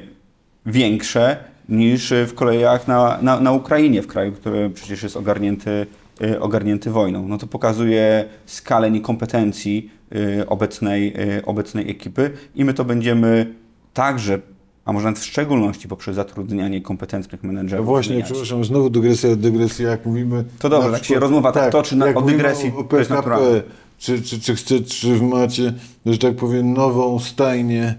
[0.66, 1.38] większe
[1.70, 5.86] niż w kolejach na, na, na Ukrainie, w kraju, który przecież jest ogarnięty,
[6.22, 7.28] e, ogarnięty wojną.
[7.28, 9.92] No to pokazuje skalę niekompetencji
[10.40, 13.54] e, obecnej, e, obecnej ekipy i my to będziemy
[13.94, 14.40] także,
[14.86, 17.86] a może nawet w szczególności poprzez zatrudnianie kompetentnych No menedżerów.
[17.86, 18.32] właśnie, zmieniać.
[18.32, 20.44] przepraszam, znowu dygresja, dygresja, jak mówimy...
[20.60, 23.62] To dobrze, tak się rozmowa tak toczy na- o dygresji, o to jest PKP, naturalne.
[24.00, 25.74] czy, czy, czy chce, czy macie,
[26.06, 27.96] że tak powiem, nową stajnię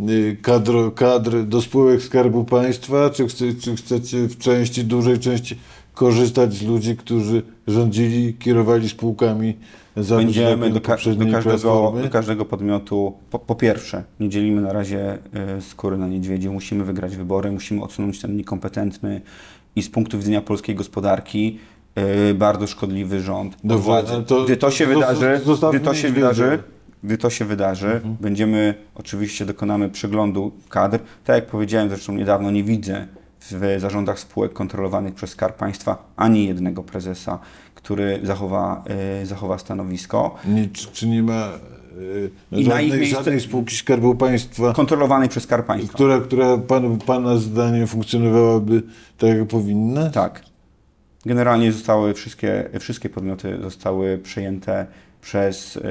[0.00, 5.58] y, kadr, kadr do spółek Skarbu Państwa, czy, chce, czy chcecie w części, dużej części
[5.94, 9.56] korzystać z ludzi, którzy rządzili, kierowali spółkami
[9.96, 15.18] Będziemy do, ka- do, każdego, do każdego podmiotu, po, po pierwsze, nie dzielimy na razie
[15.58, 19.20] y, skóry na niedźwiedzie, musimy wygrać wybory, musimy odsunąć ten niekompetentny
[19.76, 21.58] i z punktu widzenia polskiej gospodarki
[22.30, 24.12] y, bardzo szkodliwy rząd Dobrze, władzy.
[24.26, 26.58] to- gdy to się to wydarzy, gdy to się wydarzy,
[27.04, 28.16] gdy to się wydarzy, Mhm.
[28.20, 30.98] będziemy, oczywiście dokonamy przeglądu kadr.
[31.24, 33.06] Tak jak powiedziałem zresztą niedawno, nie widzę
[33.50, 37.38] w zarządach spółek kontrolowanych przez Skarb Państwa ani jednego prezesa,
[37.84, 38.84] który zachowa,
[39.22, 40.34] y, zachowa stanowisko.
[40.44, 41.48] Nie, czy, czy nie ma
[41.98, 45.94] y, I na ich żadnej, miejsce- żadnej spółki Skarbu Państwa, Kontrolowanej przez Skarb Państwa.
[45.94, 48.82] która, która pan, Pana zdaniem funkcjonowałaby
[49.18, 50.10] tak, jak powinna?
[50.10, 50.42] Tak.
[51.26, 54.86] Generalnie zostały wszystkie, wszystkie podmioty zostały przejęte
[55.20, 55.82] przez y,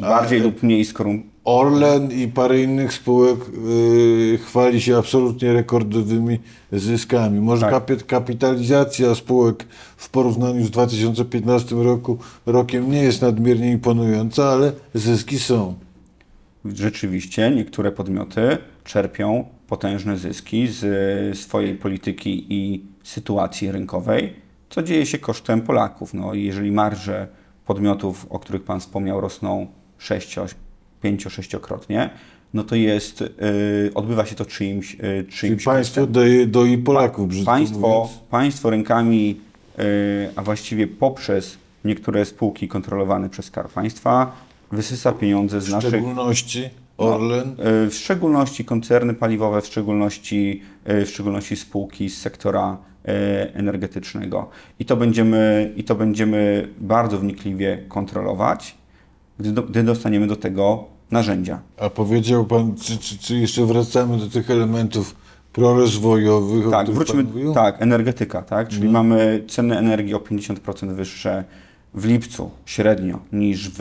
[0.00, 1.32] bardziej Ale- lub mniej skorumpowanych.
[1.44, 6.38] Orlen i parę innych spółek y, chwali się absolutnie rekordowymi
[6.72, 7.40] zyskami.
[7.40, 7.70] Może Tak.
[7.86, 15.38] kapi- kapitalizacja spółek w porównaniu z 2015 roku, rokiem nie jest nadmiernie imponująca, ale zyski
[15.38, 15.74] są.
[16.64, 20.84] Rzeczywiście niektóre podmioty czerpią potężne zyski z
[21.34, 24.32] y, swojej polityki i sytuacji rynkowej,
[24.70, 26.14] co dzieje się kosztem Polaków.
[26.14, 27.28] No, jeżeli marże
[27.66, 29.66] podmiotów, o których Pan wspomniał, rosną
[30.02, 30.36] 6,
[31.02, 32.10] 5, 6-krotnie,
[32.54, 33.30] no to jest, y,
[33.94, 38.10] odbywa się to czyimś, y, Czyli czyimś państwo daje do i Polaków, brzydko Państwo, mówiąc.
[38.30, 39.40] państwo rękami,
[39.78, 39.82] y,
[40.36, 44.36] a właściwie poprzez niektóre spółki kontrolowane przez Skarb Państwa,
[44.72, 47.56] wysysa pieniądze z W naszych szczególności Orlen.
[47.86, 53.10] Y, W szczególności koncerny paliwowe, w szczególności, y, w szczególności spółki z sektora y,
[53.54, 54.50] energetycznego.
[54.78, 58.74] I to będziemy, i to będziemy bardzo wnikliwie kontrolować,
[59.42, 61.60] gdy, do, gdy dostaniemy do tego narzędzia.
[61.80, 65.14] A powiedział pan, czy, czy, czy jeszcze wracamy do tych elementów
[65.52, 67.24] prorozwojowych, Tak, wróćmy.
[67.24, 67.54] pan mówił?
[67.54, 68.68] Tak, energetyka, tak?
[68.68, 71.44] Czyli mamy ceny energii o 50% wyższe
[71.94, 73.80] w lipcu średnio niż w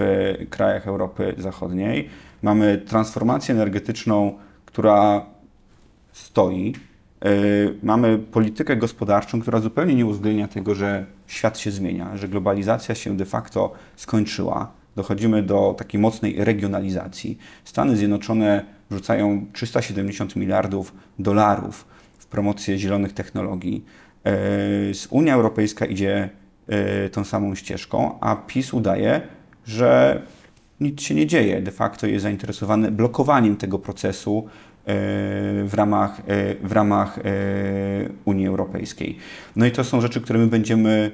[0.50, 2.10] krajach Europy Zachodniej.
[2.41, 4.34] Mamy transformację energetyczną,
[4.65, 5.26] która
[6.13, 6.74] stoi.
[7.24, 12.95] Yy, Mamy politykę gospodarczą, która zupełnie nie uwzględnia tego, że świat się zmienia, że globalizacja
[12.95, 14.71] się de facto skończyła.
[14.95, 17.38] Dochodzimy do takiej mocnej regionalizacji.
[17.63, 21.86] Stany Zjednoczone wrzucają 370 miliardów dolarów
[22.17, 23.86] w promocję zielonych technologii.
[24.93, 26.30] Z Unia Europejska idzie
[26.67, 29.21] yy, tą samą ścieżką, a PiS udaje,
[29.65, 30.21] że
[30.80, 31.62] nic się nie dzieje.
[31.62, 34.47] De facto jest zainteresowany blokowaniem tego procesu
[35.65, 37.21] w ramach, e, w ramach e,
[38.25, 39.17] Unii Europejskiej.
[39.56, 41.12] No i to są rzeczy, które my będziemy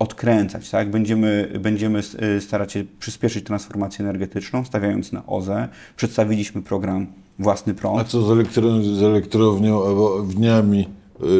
[0.00, 0.90] odkręcać, tak?
[0.90, 5.68] Będziemy, będziemy e, starać się przyspieszyć transformację energetyczną, stawiając na OZE.
[5.96, 7.06] Przedstawiliśmy program
[7.38, 8.08] Własny A Prąd.
[8.08, 10.88] co z, elektro, z dniami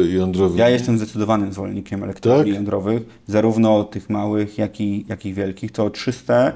[0.05, 0.59] y, jądrowymi?
[0.59, 2.55] Ja jestem zdecydowanym zwolennikiem elektrowni Tak?
[2.55, 5.71] jądrowych, zarówno tych małych, jak i, jak i wielkich.
[5.71, 6.53] To czyste, e,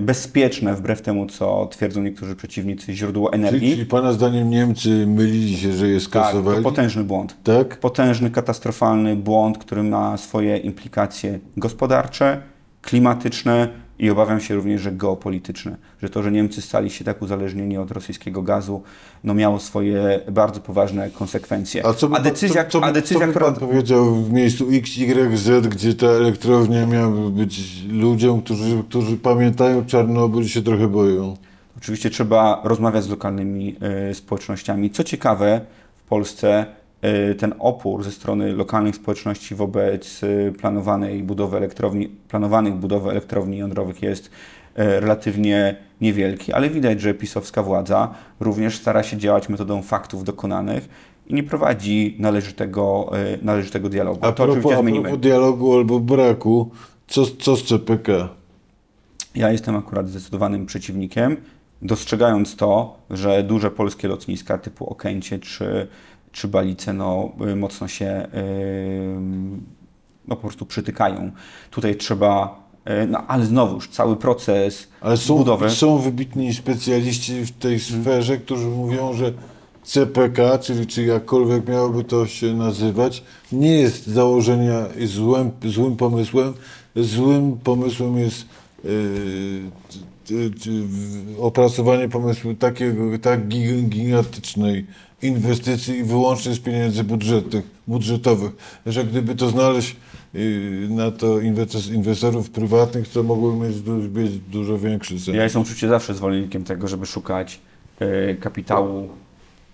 [0.00, 3.72] bezpieczne, wbrew temu, co twierdzą niektórzy przeciwnicy, źródło Czyli, energii.
[3.72, 6.62] czyli Pana zdaniem Niemcy mylili się, że je Tak, to skasowali?
[6.64, 7.36] potężny błąd.
[7.44, 7.76] Tak?
[7.80, 12.42] Potężny, katastrofalny błąd, który ma swoje implikacje gospodarcze,
[12.82, 13.68] klimatyczne
[14.00, 15.76] i obawiam się również, że geopolityczne.
[16.02, 18.82] Że to, że Niemcy stali się tak uzależnieni od rosyjskiego gazu,
[19.24, 21.86] no miało swoje bardzo poważne konsekwencje.
[21.86, 23.46] A co by, a decyzja, co, co, a decyzja co by która...
[23.46, 29.16] Pan powiedział w miejscu X, Y, Z, gdzie ta elektrownia miała być ludziom, którzy, którzy
[29.16, 31.36] pamiętają Czarnobyl i się trochę boją?
[31.78, 34.90] Oczywiście trzeba rozmawiać z lokalnymi e, społecznościami.
[34.90, 35.60] Co ciekawe,
[35.96, 36.66] w Polsce
[37.38, 44.02] ten opór ze strony lokalnych społeczności wobec e, planowanej budowy elektrowni, planowanych budowy elektrowni jądrowych
[44.02, 44.30] jest
[44.74, 50.88] e, relatywnie niewielki, ale widać, że pisowska władza również stara się działać metodą faktów dokonanych
[51.26, 54.18] i nie prowadzi należytego, e, należytego dialogu.
[54.22, 55.02] A to propos, oczywiście a zmienimy.
[55.02, 56.70] propos dialogu albo braku,
[57.06, 58.28] co, co z CPK?
[59.34, 61.36] Ja jestem akurat zdecydowanym przeciwnikiem,
[61.82, 65.86] dostrzegając to, że duże polskie lotniska typu Okęcie czy,
[66.32, 68.28] czy Balice no, y, mocno się
[69.16, 69.64] ym,
[70.28, 71.30] no, po prostu przytykają.
[71.70, 72.60] Tutaj trzeba,
[73.02, 75.70] y, no ale znowuż cały proces Ale są, budowy.
[75.70, 79.32] są wybitni specjaliści w tej sferze, którzy mówią, że
[79.82, 86.54] CPK, czyli czy jakkolwiek miałoby to się nazywać, nie jest założenia złym, złym pomysłem.
[86.96, 88.46] Złym pomysłem jest
[88.84, 88.90] yy,
[91.40, 94.86] opracowanie pomysłu takiego, tak gig- gigantycznej
[95.22, 98.52] inwestycji i wyłącznie z pieniędzy budżetnych, budżetowych,
[98.86, 99.96] że gdyby to znaleźć
[100.88, 103.76] na to inwestor- inwestorów prywatnych, to mogłoby mieć,
[104.14, 105.36] mieć dużo większy sens.
[105.36, 107.60] Ja jestem oczywiście zawsze zwolennikiem tego, żeby szukać
[108.40, 109.08] kapitału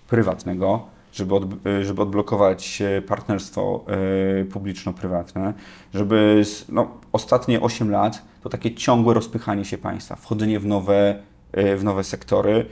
[0.09, 0.85] prywatnego,
[1.17, 3.85] żeby, od, e, żeby odblokować e, partnerstwo
[4.41, 5.53] e, publiczno-prywatne,
[5.93, 11.83] żeby no, ostatnie 8 lat to takie ciągłe rozpychanie się państwa, wchodzenie w nowe, w
[11.83, 12.65] nowe sektory,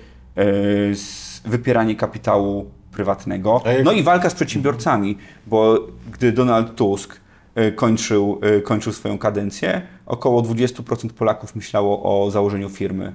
[1.45, 5.79] wypieranie kapitału prywatnego, no i walka z przedsiębiorcami, bo
[6.11, 7.19] gdy Donald Tusk
[7.75, 13.13] kończył, kończył swoją kadencję, około 20% Polaków myślało o założeniu firmy.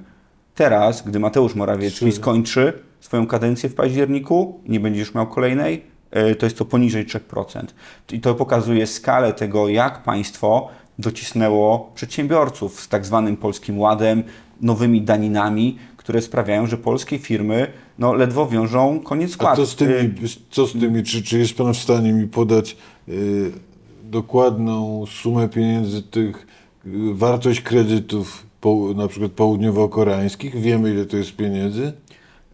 [0.55, 6.35] Teraz, gdy Mateusz Morawiecki skończy swoją kadencję w październiku nie będzie już miał kolejnej, e,
[6.35, 7.75] to jest to poniżej 3%.
[8.13, 14.23] I to pokazuje skalę tego, jak państwo docisnęło przedsiębiorców z tak zwanym Polskim Ładem,
[14.61, 17.67] nowymi daninami, które sprawiają, że polskie firmy
[17.99, 19.57] no, ledwo wiążą koniec A skład.
[19.57, 20.15] co z tymi,
[20.51, 22.77] co z tymi czy, czy jest Pan w stanie mi podać
[23.09, 23.53] y,
[24.03, 26.47] dokładną sumę pieniędzy tych,
[26.87, 30.61] y, wartość kredytów po, na przykład południowo-koreańskich?
[30.61, 31.93] Wiemy ile to jest pieniędzy?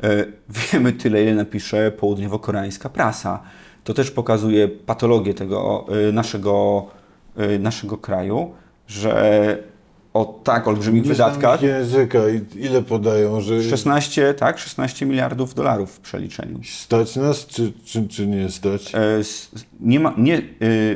[0.03, 3.43] E, Wiemy tyle, ile napisze południowo-koreańska prasa.
[3.85, 6.87] To też pokazuje patologię tego e, naszego,
[7.37, 8.55] e, naszego kraju,
[8.87, 9.59] że
[10.15, 16.01] o tak olbrzymich wydatkach języka i ile podają, że 16, tak, 16 miliardów dolarów w
[16.01, 16.61] przeliczeniu.
[16.65, 18.93] stać nas, czy, czy, czy nie stać?
[19.81, 20.43] Nie ma, nie,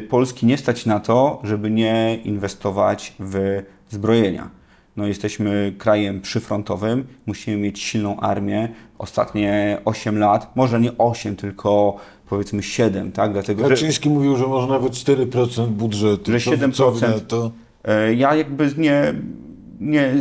[0.08, 4.59] Polski nie stać na to, żeby nie inwestować w zbrojenia.
[5.00, 8.68] No, jesteśmy krajem przyfrontowym, musimy mieć silną armię.
[8.98, 11.96] Ostatnie 8 lat, może nie 8, tylko
[12.28, 13.32] powiedzmy 7, tak?
[13.32, 16.32] Dlatego, że Kaczyński mówił, że może nawet 4% budżetu.
[16.32, 17.00] Że Co- Co 7%.
[17.00, 17.50] wy na to?
[17.84, 19.14] e, ja jakby nie,
[19.80, 20.14] nie,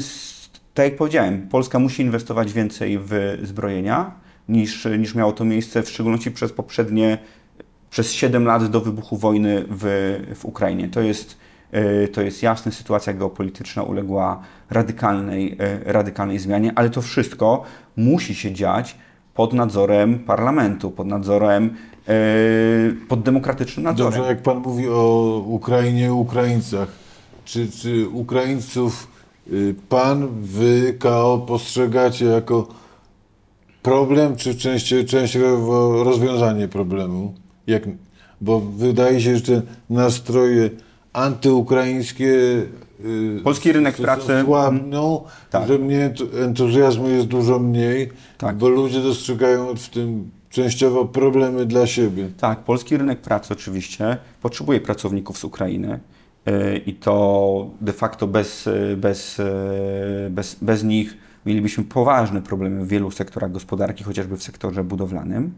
[0.74, 4.12] tak jak powiedziałem, Polska musi inwestować więcej w zbrojenia
[4.50, 7.18] niż, niż miało to miejsce, w szczególności przez poprzednie,
[7.90, 9.86] przez 7 lat do wybuchu wojny w,
[10.36, 10.90] w Ukrainie.
[10.90, 11.38] To jest,
[12.14, 17.64] to jest jasne, sytuacja geopolityczna uległa radykalnej, e, radykalnej zmianie, ale to wszystko
[17.98, 18.96] musi się dziać
[19.34, 21.76] pod nadzorem parlamentu, pod nadzorem,
[22.08, 22.14] e,
[23.08, 24.14] pod demokratycznym nadzorem.
[24.14, 26.88] Dobrze, jak Pan mówi o Ukrainie, Ukraińcach,
[27.46, 29.08] czy, czy Ukraińców
[29.54, 32.68] y, Pan, Wy, KO postrzegacie jako
[33.82, 37.34] problem, czy częściowo, częściowo rozwiązanie problemu?
[37.68, 37.84] Jak,
[38.42, 40.70] bo wydaje się, że nastroje
[41.14, 42.34] antyukraińskie
[43.06, 45.68] y, Polski rynek pracy- słabną, Tak.
[45.68, 48.58] że mnie tu- entuzjazmu jest dużo mniej, Tak.
[48.58, 52.30] bo ludzie dostrzegają w tym częściowo problemy dla siebie.
[52.38, 56.00] Tak, polski rynek pracy oczywiście potrzebuje pracowników z Ukrainy
[56.46, 59.42] yy, i to de facto bez, yy, bez,
[60.30, 65.54] bez, bez nich mielibyśmy poważne problemy w wielu sektorach gospodarki, chociażby w sektorze budowlanym.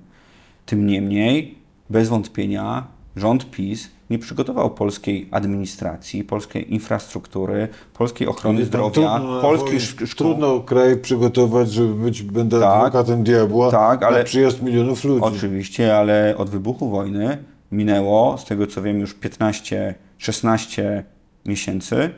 [0.66, 1.56] Tym niemniej,
[1.90, 9.82] bez wątpienia, rząd PiS nie przygotował polskiej administracji, polskiej infrastruktury, polskiej ochrony zdrowia, trudno polskich
[9.82, 10.06] szkół.
[10.28, 12.70] Trudno kraj przygotować, żeby być będę Tak.
[12.86, 15.22] adwokatem diabła Tak, ale- na przyjazd milionów ludzi.
[15.26, 17.38] Oczywiście, ale od wybuchu wojny
[17.72, 21.04] minęło, z tego co wiem, już 15-16
[21.46, 22.10] miesięcy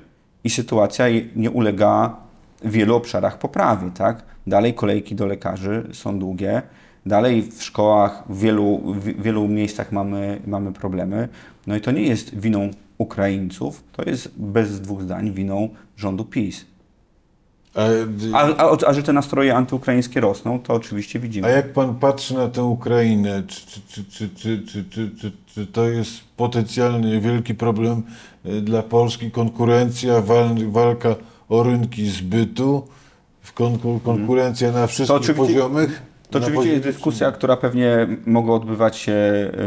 [0.44, 2.16] i sytuacja nie ulega
[2.64, 4.24] w wielu obszarach poprawie, tak?
[4.48, 6.62] Dalej kolejki do lekarzy są długie,
[7.06, 11.30] Dalej w szkołach, w wielu, w wielu miejscach mamy, mamy problemy.
[11.68, 16.66] No i to nie jest winą Ukraińców, to jest bez dwóch zdań winą rządu PiS.
[17.76, 21.48] E, a, a, a, że te nastroje antyukraińskie rosną, to oczywiście widzimy.
[21.48, 27.56] A jak pan patrzy na tę Ukrainę, czy, czy, czy, czy to jest potencjalnie wielki
[27.56, 28.04] problem
[28.46, 29.32] e, dla Polski?
[29.32, 31.16] Konkurencja, wal, walka
[31.50, 32.88] o rynki zbytu,
[34.04, 35.90] konkurencja na wszystkich poziomach,
[36.34, 39.14] to oczywiście jest dyskusja, która pewnie mogła odbywać się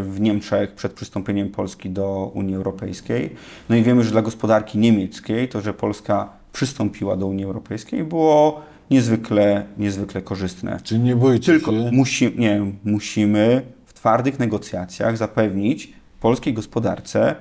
[0.03, 3.31] w Niemczech przed przystąpieniem Polski do Unii Europejskiej.
[3.69, 8.61] No i wiemy, że dla gospodarki niemieckiej to, że Polska przystąpiła do Unii Europejskiej było
[8.91, 10.81] niezwykle, niezwykle korzystne.
[10.83, 11.91] Czy nie boicie Tylko się?
[11.93, 17.35] musi, nie, musimy w twardych negocjacjach zapewnić polskiej gospodarce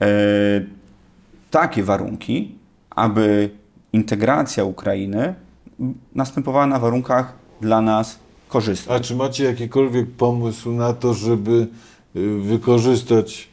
[0.00, 0.06] e,
[1.50, 2.54] takie warunki,
[2.90, 3.50] aby
[3.92, 5.34] integracja Ukrainy
[6.14, 8.96] następowała na warunkach dla nas korzystnych.
[8.96, 11.66] A czy macie jakikolwiek pomysł na to, żeby
[12.16, 13.48] y, wykorzystać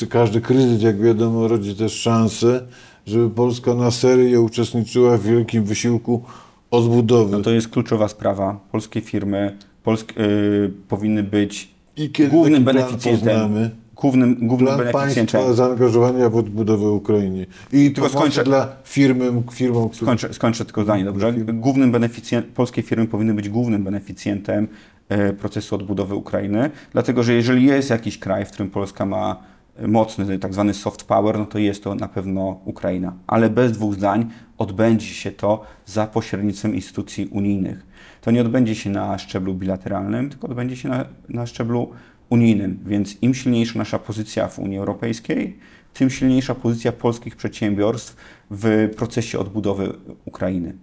[0.00, 2.66] y, każdy kryzys, jak wiadomo, rodzi też szansę,
[3.06, 6.22] żeby Polska na serio uczestniczyła w wielkim wysiłku
[6.70, 7.32] odbudowy?
[7.32, 8.60] No to jest kluczowa sprawa.
[8.72, 13.28] Polskie firmy polsk, y, powinny być I kiedy głównym beneficjentem.
[13.28, 13.70] poznamy?
[13.96, 15.54] Głównym, głównym Plan beneficjentem.
[15.54, 17.46] zaangażowania w odbudowę Ukrainy.
[17.72, 20.02] I Tylko skończę- dla firmy, firmom, które...
[20.06, 21.32] Skończę, skończę tylko zdanie, dobrze?
[21.32, 24.68] Głównym beneficjent, polskie firmy powinny być głównym beneficjentem
[25.08, 29.36] e, procesu odbudowy Ukrainy, dlatego że jeżeli jest jakiś kraj, w którym Polska ma
[29.76, 33.12] e, mocny tak zwany soft power, no to jest to na pewno Ukraina.
[33.26, 34.26] Ale bez dwóch zdań
[34.58, 37.86] odbędzie się to za pośrednictwem instytucji unijnych.
[38.20, 41.90] To nie odbędzie się na szczeblu bilateralnym, tylko odbędzie się na, na szczeblu
[42.30, 42.78] unijnym.
[42.86, 45.58] Więc im silniejsza nasza pozycja w Unii Europejskiej,
[45.94, 48.16] tym silniejsza pozycja polskich przedsiębiorstw
[48.50, 49.92] w procesie odbudowy
[50.24, 50.74] Ukrainy.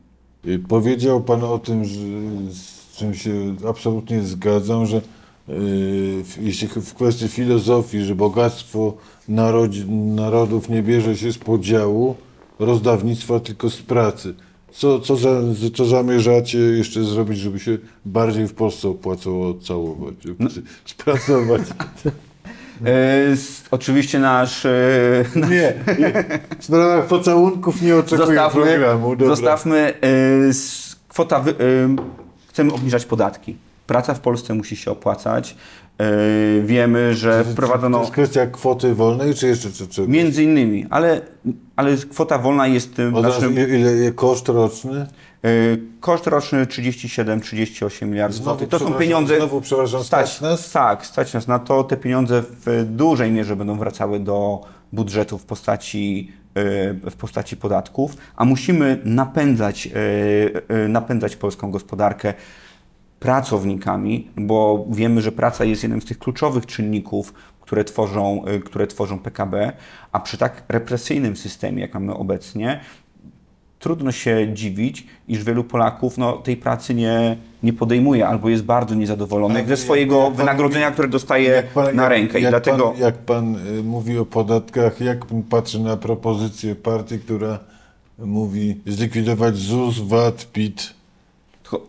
[0.47, 1.99] Y, Powiedział Pan o tym, że,
[2.49, 4.97] z czym się absolutnie zgadzam, że
[5.49, 12.15] y, jeśli w kwestii filozofii, że bogactwo narodzi, narodów nie bierze się z podziału,
[12.59, 14.33] rozdawnictwa, tylko z pracy.
[14.73, 15.29] Co, co, za,
[15.75, 20.15] co zamierzacie jeszcze zrobić, żeby się bardziej w Polsce opłacało odcałować,
[20.85, 21.61] spracować?
[22.85, 24.65] E, s- oczywiście nasz.
[24.65, 24.71] E,
[25.35, 26.23] Nie, nie,
[26.59, 29.15] w sprawach pocałunków nie oczekuję zostawmy, programu.
[29.15, 29.35] Dobra.
[29.35, 31.39] zostawmy e, s- kwota.
[31.39, 31.55] Wy, e,
[32.47, 33.55] chcemy obniżać podatki.
[33.87, 35.55] Praca w Polsce musi się opłacać.
[35.97, 36.05] E,
[36.61, 37.99] wiemy, że To wprowadzono.
[37.99, 41.21] jest kwestia kwoty wolnej, czy jeszcze czy, czy, Między innymi, ale,
[41.75, 43.53] ale kwota wolna jest tym Od naszym.
[43.53, 45.07] ile, koszt roczny?
[45.43, 45.49] e,
[45.99, 48.69] Koszt roczny 37-38 miliardów złotych.
[48.69, 49.37] To są pieniądze.
[49.37, 50.71] znowu, przepraszam, stać nas?
[50.71, 51.83] Tak, stać nas na to.
[51.83, 54.61] Te pieniądze w dużej mierze będą wracały do
[54.93, 59.91] budżetu w postaci, e, w postaci podatków, a musimy napędzać, e,
[60.83, 62.33] e, napędzać polską gospodarkę
[63.23, 68.87] pracownikami, bo wiemy, że praca jest jednym z tych kluczowych czynników, które tworzą, e, które
[68.87, 69.71] tworzą PKB,
[70.11, 72.79] a przy tak represyjnym systemie, jak mamy obecnie,
[73.79, 78.95] trudno się dziwić, iż wielu Polaków no, tej pracy nie, nie podejmuje albo jest bardzo
[78.95, 82.39] niezadowolonych ze swojego jak pan wynagrodzenia, które dostaje Jak pan- na jak- rękę.
[82.39, 86.75] I jak dlatego Pan, jak pan y, mówi o podatkach, jak pan patrzy na propozycję
[86.75, 87.59] partii, która
[88.19, 90.93] mówi zlikwidować ZUS, VAT, PIT?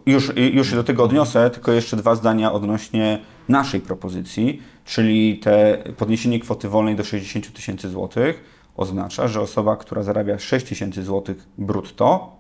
[0.06, 3.18] Już, już się do tego odniosę, tylko jeszcze dwa zdania odnośnie
[3.48, 8.44] naszej propozycji, czyli te podniesienie kwoty wolnej do 60 tysięcy złotych
[8.76, 12.36] oznacza, że osoba, która zarabia 6 tysięcy złotych brutto,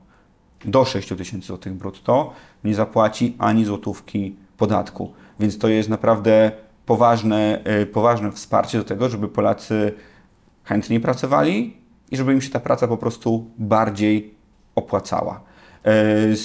[0.64, 2.32] do 6 tysięcy złotych brutto,
[2.64, 5.12] nie zapłaci ani złotówki podatku.
[5.40, 6.52] Więc to jest naprawdę
[6.86, 9.92] poważne, y, poważne wsparcie do tego, żeby Polacy
[10.64, 11.76] chętniej pracowali
[12.10, 14.34] i żeby im się ta praca po prostu bardziej
[14.74, 15.40] opłacała.
[16.32, 16.36] Y,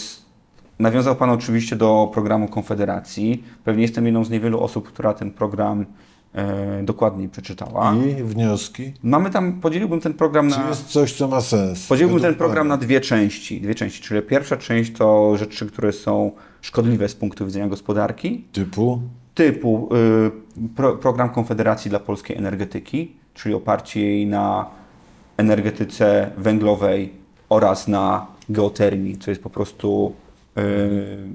[0.79, 3.43] Nawiązał Pan oczywiście do programu Konfederacji.
[3.63, 5.85] Pewnie jestem jedną z niewielu osób, która ten program
[6.33, 7.95] e, dokładnie przeczytała.
[7.95, 8.93] I wnioski?
[9.03, 10.69] Mamy tam, podzieliłbym ten program Czy na...
[10.69, 11.87] jest coś, co ma sens?
[11.87, 13.61] Podzieliłbym ten program na dwie części.
[13.61, 19.01] Dwie części, czyli pierwsza część to rzeczy, które są szkodliwe z punktu widzenia gospodarki, Typu?
[19.35, 19.89] typu?
[20.57, 24.65] y, pro, program Konfederacji dla polskiej energetyki, czyli oparcie jej na
[25.37, 27.13] energetyce węglowej
[27.49, 30.13] oraz na geotermii, co jest po prostu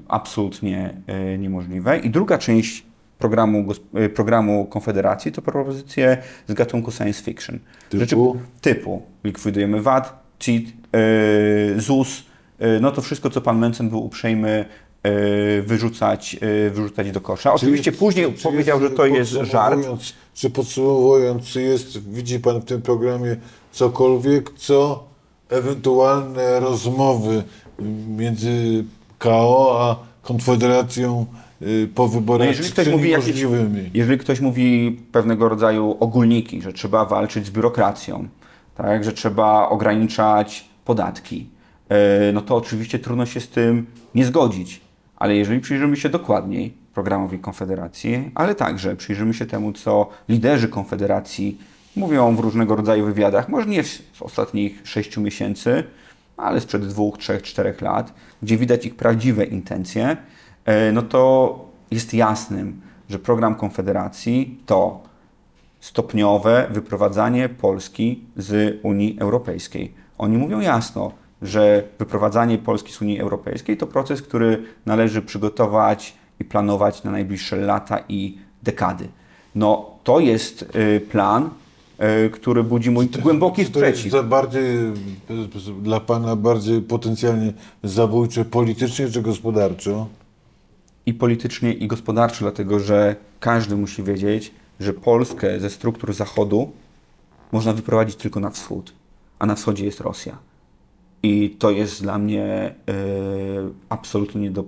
[0.07, 1.99] absolutnie e, niemożliwe.
[1.99, 2.83] I druga część
[3.19, 7.59] programu, e, programu Konfederacji to propozycje z gatunku science fiction.
[7.89, 8.37] Typu?
[8.61, 12.23] typu likwidujemy VAT, CIT, e, ZUS,
[12.59, 14.65] e, no to wszystko, co pan Mencen był uprzejmy
[15.03, 17.53] e, wyrzucać, e, wyrzucać do kosza.
[17.53, 19.79] Oczywiście później czy powiedział, że to jest żart.
[20.33, 23.35] Czy podsumowując, czy jest, widzi Pan w tym programie
[23.71, 25.03] cokolwiek, co
[25.49, 27.43] ewentualne rozmowy
[28.17, 28.83] między
[29.25, 31.25] KO a Konfederacją
[31.61, 33.89] y, po wyborach No jeżeli ktoś mówi możliwymi?
[33.93, 38.27] jeżeli ktoś mówi pewnego rodzaju ogólniki, że trzeba walczyć z biurokracją,
[38.75, 41.49] tak, że trzeba ograniczać podatki,
[41.89, 44.81] e, no to oczywiście trudno się z tym nie zgodzić.
[45.15, 51.57] Ale jeżeli przyjrzymy się dokładniej programowi Konfederacji, ale także przyjrzymy się temu, co liderzy Konfederacji
[51.95, 55.83] mówią w różnego rodzaju wywiadach, może nie z ostatnich sześciu miesięcy,
[56.37, 58.13] ale sprzed dwóch, trzech, czterech lat,
[58.43, 60.17] gdzie widać ich prawdziwe intencje,
[60.65, 61.59] e, no to
[61.91, 65.03] jest jasnym, że program Konfederacji to
[65.79, 69.93] stopniowe wyprowadzanie Polski z Unii Europejskiej.
[70.17, 71.11] Oni mówią jasno,
[71.41, 77.55] że wyprowadzanie Polski z Unii Europejskiej to proces, który należy przygotować i planować na najbliższe
[77.55, 79.07] lata i dekady.
[79.55, 81.49] No to jest y, plan,
[82.33, 84.29] który budzi mój głęboki Czy to jest sprzeciw.
[84.29, 90.07] bardziej, y, dla Pana bardziej potencjalnie zabójcze politycznie czy gospodarczo?
[91.05, 96.71] i politycznie, i gospodarczo, dlatego że każdy musi wiedzieć, że Polskę ze struktur Zachodu
[97.51, 98.93] można wyprowadzić tylko na wschód,
[99.39, 100.37] a na wschodzie jest Rosja.
[101.23, 102.73] I to jest dla mnie e,
[103.89, 104.63] absolutnie niedo,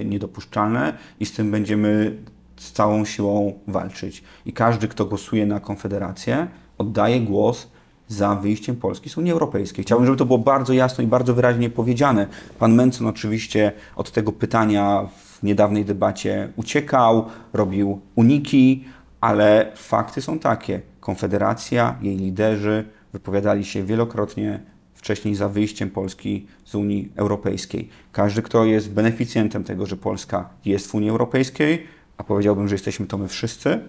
[0.00, 2.16] e, niedopuszczalne i z tym będziemy
[2.56, 4.22] z całą siłą walczyć.
[4.46, 6.46] I każdy, kto głosuje na Konfederację,
[6.78, 7.68] oddaje głos
[8.08, 9.84] za wyjściem Polski z Unii Europejskiej.
[9.84, 12.26] Chciałbym, żeby to było bardzo jasno i bardzo wyraźnie powiedziane.
[12.58, 18.84] Pan Mencen oczywiście od tego pytania w niedawnej debacie uciekał, robił uniki,
[19.20, 20.80] ale fakty są takie.
[21.00, 24.60] Konfederacja, jej liderzy wypowiadali się wielokrotnie
[24.94, 27.88] wcześniej za wyjściem Polski z Unii Europejskiej.
[28.12, 33.06] Każdy, kto jest beneficjentem tego, że Polska jest w Unii Europejskiej, a powiedziałbym, że jesteśmy
[33.06, 33.80] to my wszyscy,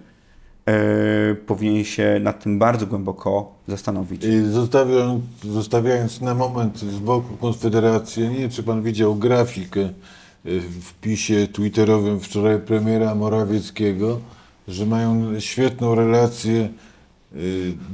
[1.46, 4.24] powinien się nad tym bardzo głęboko zastanowić.
[4.52, 10.84] Zostawiając, zostawiając na moment z boku Konfederację, nie wiem, czy pan widział grafikę y, w
[10.84, 14.20] wpisie twitterowym wczoraj premiera Morawieckiego,
[14.68, 16.68] że mają świetną relację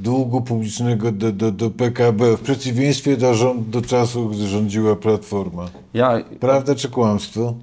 [0.02, 5.64] długu publicznego do, do, do PKB, w przeciwieństwie do, rząd, do czasu, gdy rządziła Platforma.
[5.94, 7.54] Ja Prawda czy kłamstwo?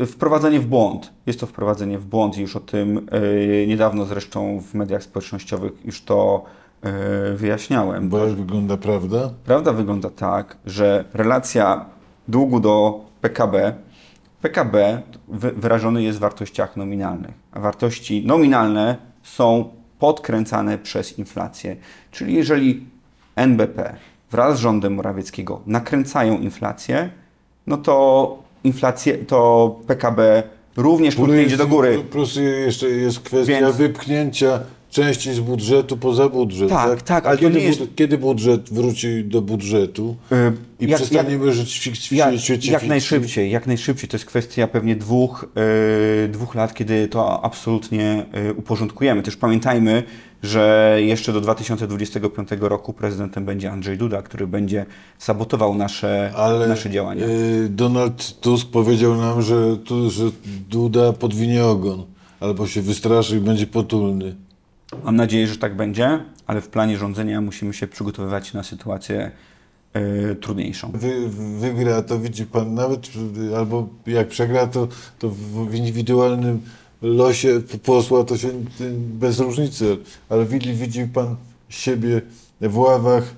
[0.00, 1.12] E, Wprowadzenie w błąd.
[1.26, 3.06] Jest to wprowadzenie w błąd i już o tym
[3.62, 6.44] e, niedawno zresztą w mediach społecznościowych już to
[6.82, 6.92] e,
[7.34, 8.08] wyjaśniałem.
[8.08, 9.30] Bo jak wygląda prawda?
[9.44, 11.84] Prawda wygląda tak, że relacja
[12.28, 13.74] długu do PKB,
[14.42, 19.68] PKB wy- wyrażony jest w wartościach nominalnych, a wartości nominalne są
[19.98, 21.76] podkręcane przez inflację.
[22.10, 22.86] Czyli jeżeli
[23.36, 23.96] NBP
[24.30, 27.10] wraz z rządem Morawieckiego nakręcają inflację,
[27.66, 30.42] no to inflację, to PKB
[30.76, 31.98] również płynnie idzie do góry.
[32.10, 34.60] Plus jeszcze jest kwestia Więc- wypchnięcia
[34.90, 36.68] części z budżetu poza budżet.
[36.68, 40.16] Tak, tak, A ale to kiedy, nie jest- kiedy budżet wróci do budżetu
[40.80, 42.88] i jak- przestaniemy żyć w Jak, świecie jak fikcji?
[42.88, 44.08] najszybciej, jak najszybciej.
[44.08, 45.46] To jest kwestia pewnie dwóch,
[46.22, 49.22] yy, dwóch lat, kiedy to absolutnie yy, uporządkujemy.
[49.22, 50.02] Też pamiętajmy,
[50.42, 54.86] że jeszcze do 2025 roku prezydentem będzie Andrzej Duda, który będzie
[55.18, 57.26] sabotował nasze, Ale nasze działania.
[57.26, 60.24] y, Donald Tusk powiedział nam, że, tu, że
[60.70, 62.04] Duda podwinie ogon.
[62.40, 64.36] Albo się wystraszy i będzie potulny.
[65.04, 69.30] Mam nadzieję, że tak będzie, ale w planie rządzenia musimy się przygotowywać na sytuację
[69.94, 70.92] yy, trudniejszą.
[70.94, 71.28] Wy,
[71.58, 73.10] wygra, to widzi pan nawet,
[73.56, 76.60] albo jak przegra, to, to w indywidualnym
[77.02, 78.48] losie posła to się
[78.96, 79.96] bez różnicy.
[80.28, 81.36] Ale widzi, widzi pan
[81.68, 82.22] siebie
[82.60, 83.34] w ławach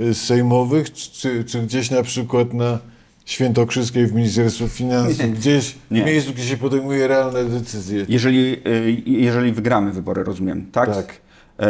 [0.00, 2.78] y, sejmowych, czy, czy gdzieś na przykład na
[3.24, 6.02] Świętokrzyskiej w Ministerstwie Finansów, gdzieś Nie.
[6.02, 8.06] w miejscu, gdzie się podejmuje realne decyzje.
[8.08, 10.94] Jeżeli, y, jeżeli wygramy wybory, rozumiem, tak?
[10.94, 11.20] Tak.
[11.60, 11.66] E,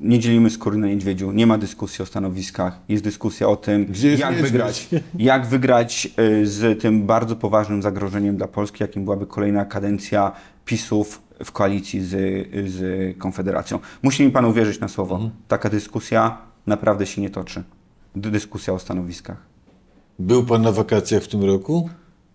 [0.00, 3.92] Nie dzielimy skóry na niedźwiedziu, nie ma dyskusji o stanowiskach, jest dyskusja o tym, jak
[4.30, 4.42] niedźwiedź?
[4.42, 4.88] wygrać,
[5.18, 6.08] jak wygrać
[6.42, 10.32] y, z tym bardzo poważnym zagrożeniem dla Polski, jakim byłaby kolejna kadencja
[10.64, 12.10] PiSów w koalicji z,
[12.70, 13.78] z Konfederacją.
[14.02, 15.32] Musi mi Pan uwierzyć na słowo, Mhm.
[15.48, 17.62] taka dyskusja naprawdę się nie toczy.
[18.16, 19.53] Dyskusja o stanowiskach.
[20.18, 21.88] Był pan na wakacjach w tym roku?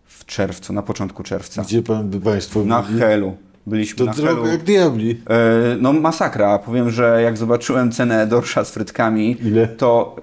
[0.06, 1.62] W czerwcu, na początku czerwca.
[1.62, 3.00] Gdzie pan by państwo Na byli?
[3.00, 3.38] Helu.
[3.68, 5.22] Byliśmy To na drogo jak diabli.
[5.30, 6.60] E, No masakra.
[6.60, 9.68] Powiem, że jak zobaczyłem cenę dorsza z frytkami, Ile?
[9.68, 10.22] to e,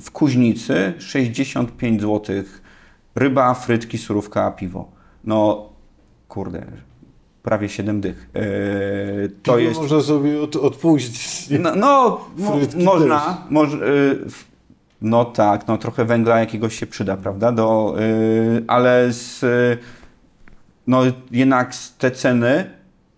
[0.00, 2.36] w Kuźnicy 65 zł.
[3.14, 4.88] Ryba, frytki, surówka, piwo.
[5.24, 5.68] No
[6.28, 6.66] kurde,
[7.42, 8.30] prawie 7 dych.
[8.34, 8.42] E,
[9.28, 9.80] To Piwo jest...
[9.80, 11.48] można sobie od, odpuścić.
[11.60, 13.46] No, no mo, można.
[13.50, 13.68] Moż,
[15.04, 17.52] no tak, no trochę węgla jakiegoś się przyda, prawda?
[17.52, 19.78] Do, y, ale z, y,
[20.86, 22.64] no jednak te ceny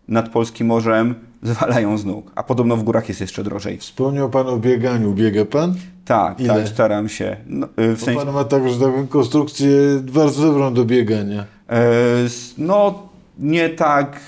[0.09, 2.33] nad polskim morzem zwalają z nóg.
[2.35, 3.79] A podobno w górach jest jeszcze drożej.
[3.79, 5.13] Wspomniał Pan o bieganiu.
[5.13, 5.75] Biega Pan?
[6.05, 6.55] Tak, Ile?
[6.55, 7.37] tak, staram się.
[7.47, 9.69] No, y, w sensie, Pan ma tak, że tak powiem, konstrukcję
[10.13, 11.43] bardzo dobrą do biegania.
[11.43, 13.03] y, s- no
[13.39, 14.21] nie tak,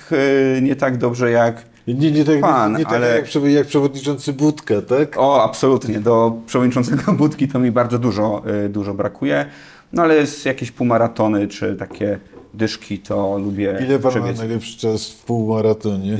[0.56, 1.62] y, nie tak dobrze jak
[1.94, 5.18] Nie, nie tak, nie, nie tak ale- jak, przewo- jak przewodniczący Budka, tak?
[5.18, 6.00] O, absolutnie.
[6.00, 9.46] Do przewodniczącego budki to mi bardzo dużo, y, dużo brakuje.
[9.92, 12.18] No ale jest jakieś półmaratony czy takie
[12.54, 14.38] dyszki, to lubię Ile Pan ma przebiec.
[14.38, 16.12] najlepszy czas w półmaratonie?
[16.12, 16.16] Y,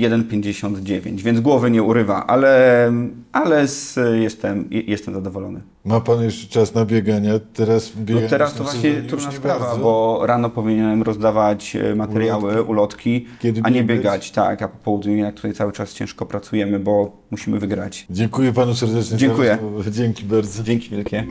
[0.00, 2.92] 1,59, więc głowy nie urywa, ale,
[3.32, 5.60] ale z, jestem, jestem zadowolony.
[5.84, 7.32] Ma Pan jeszcze czas na biegania?
[7.54, 9.82] Teraz No biegania teraz w to właśnie trudna sprawa, bardzo.
[9.82, 14.30] bo rano powinienem rozdawać e, materiały, ulotki, Kiedy a nie biegać?
[14.30, 18.06] Tak, a po południu jak tutaj cały czas ciężko pracujemy, bo musimy wygrać.
[18.10, 19.16] Dziękuję Panu serdecznie.
[19.18, 19.58] Dziękuję.
[19.90, 20.62] Dzięki bardzo.
[20.62, 21.26] Dzięki wielkie.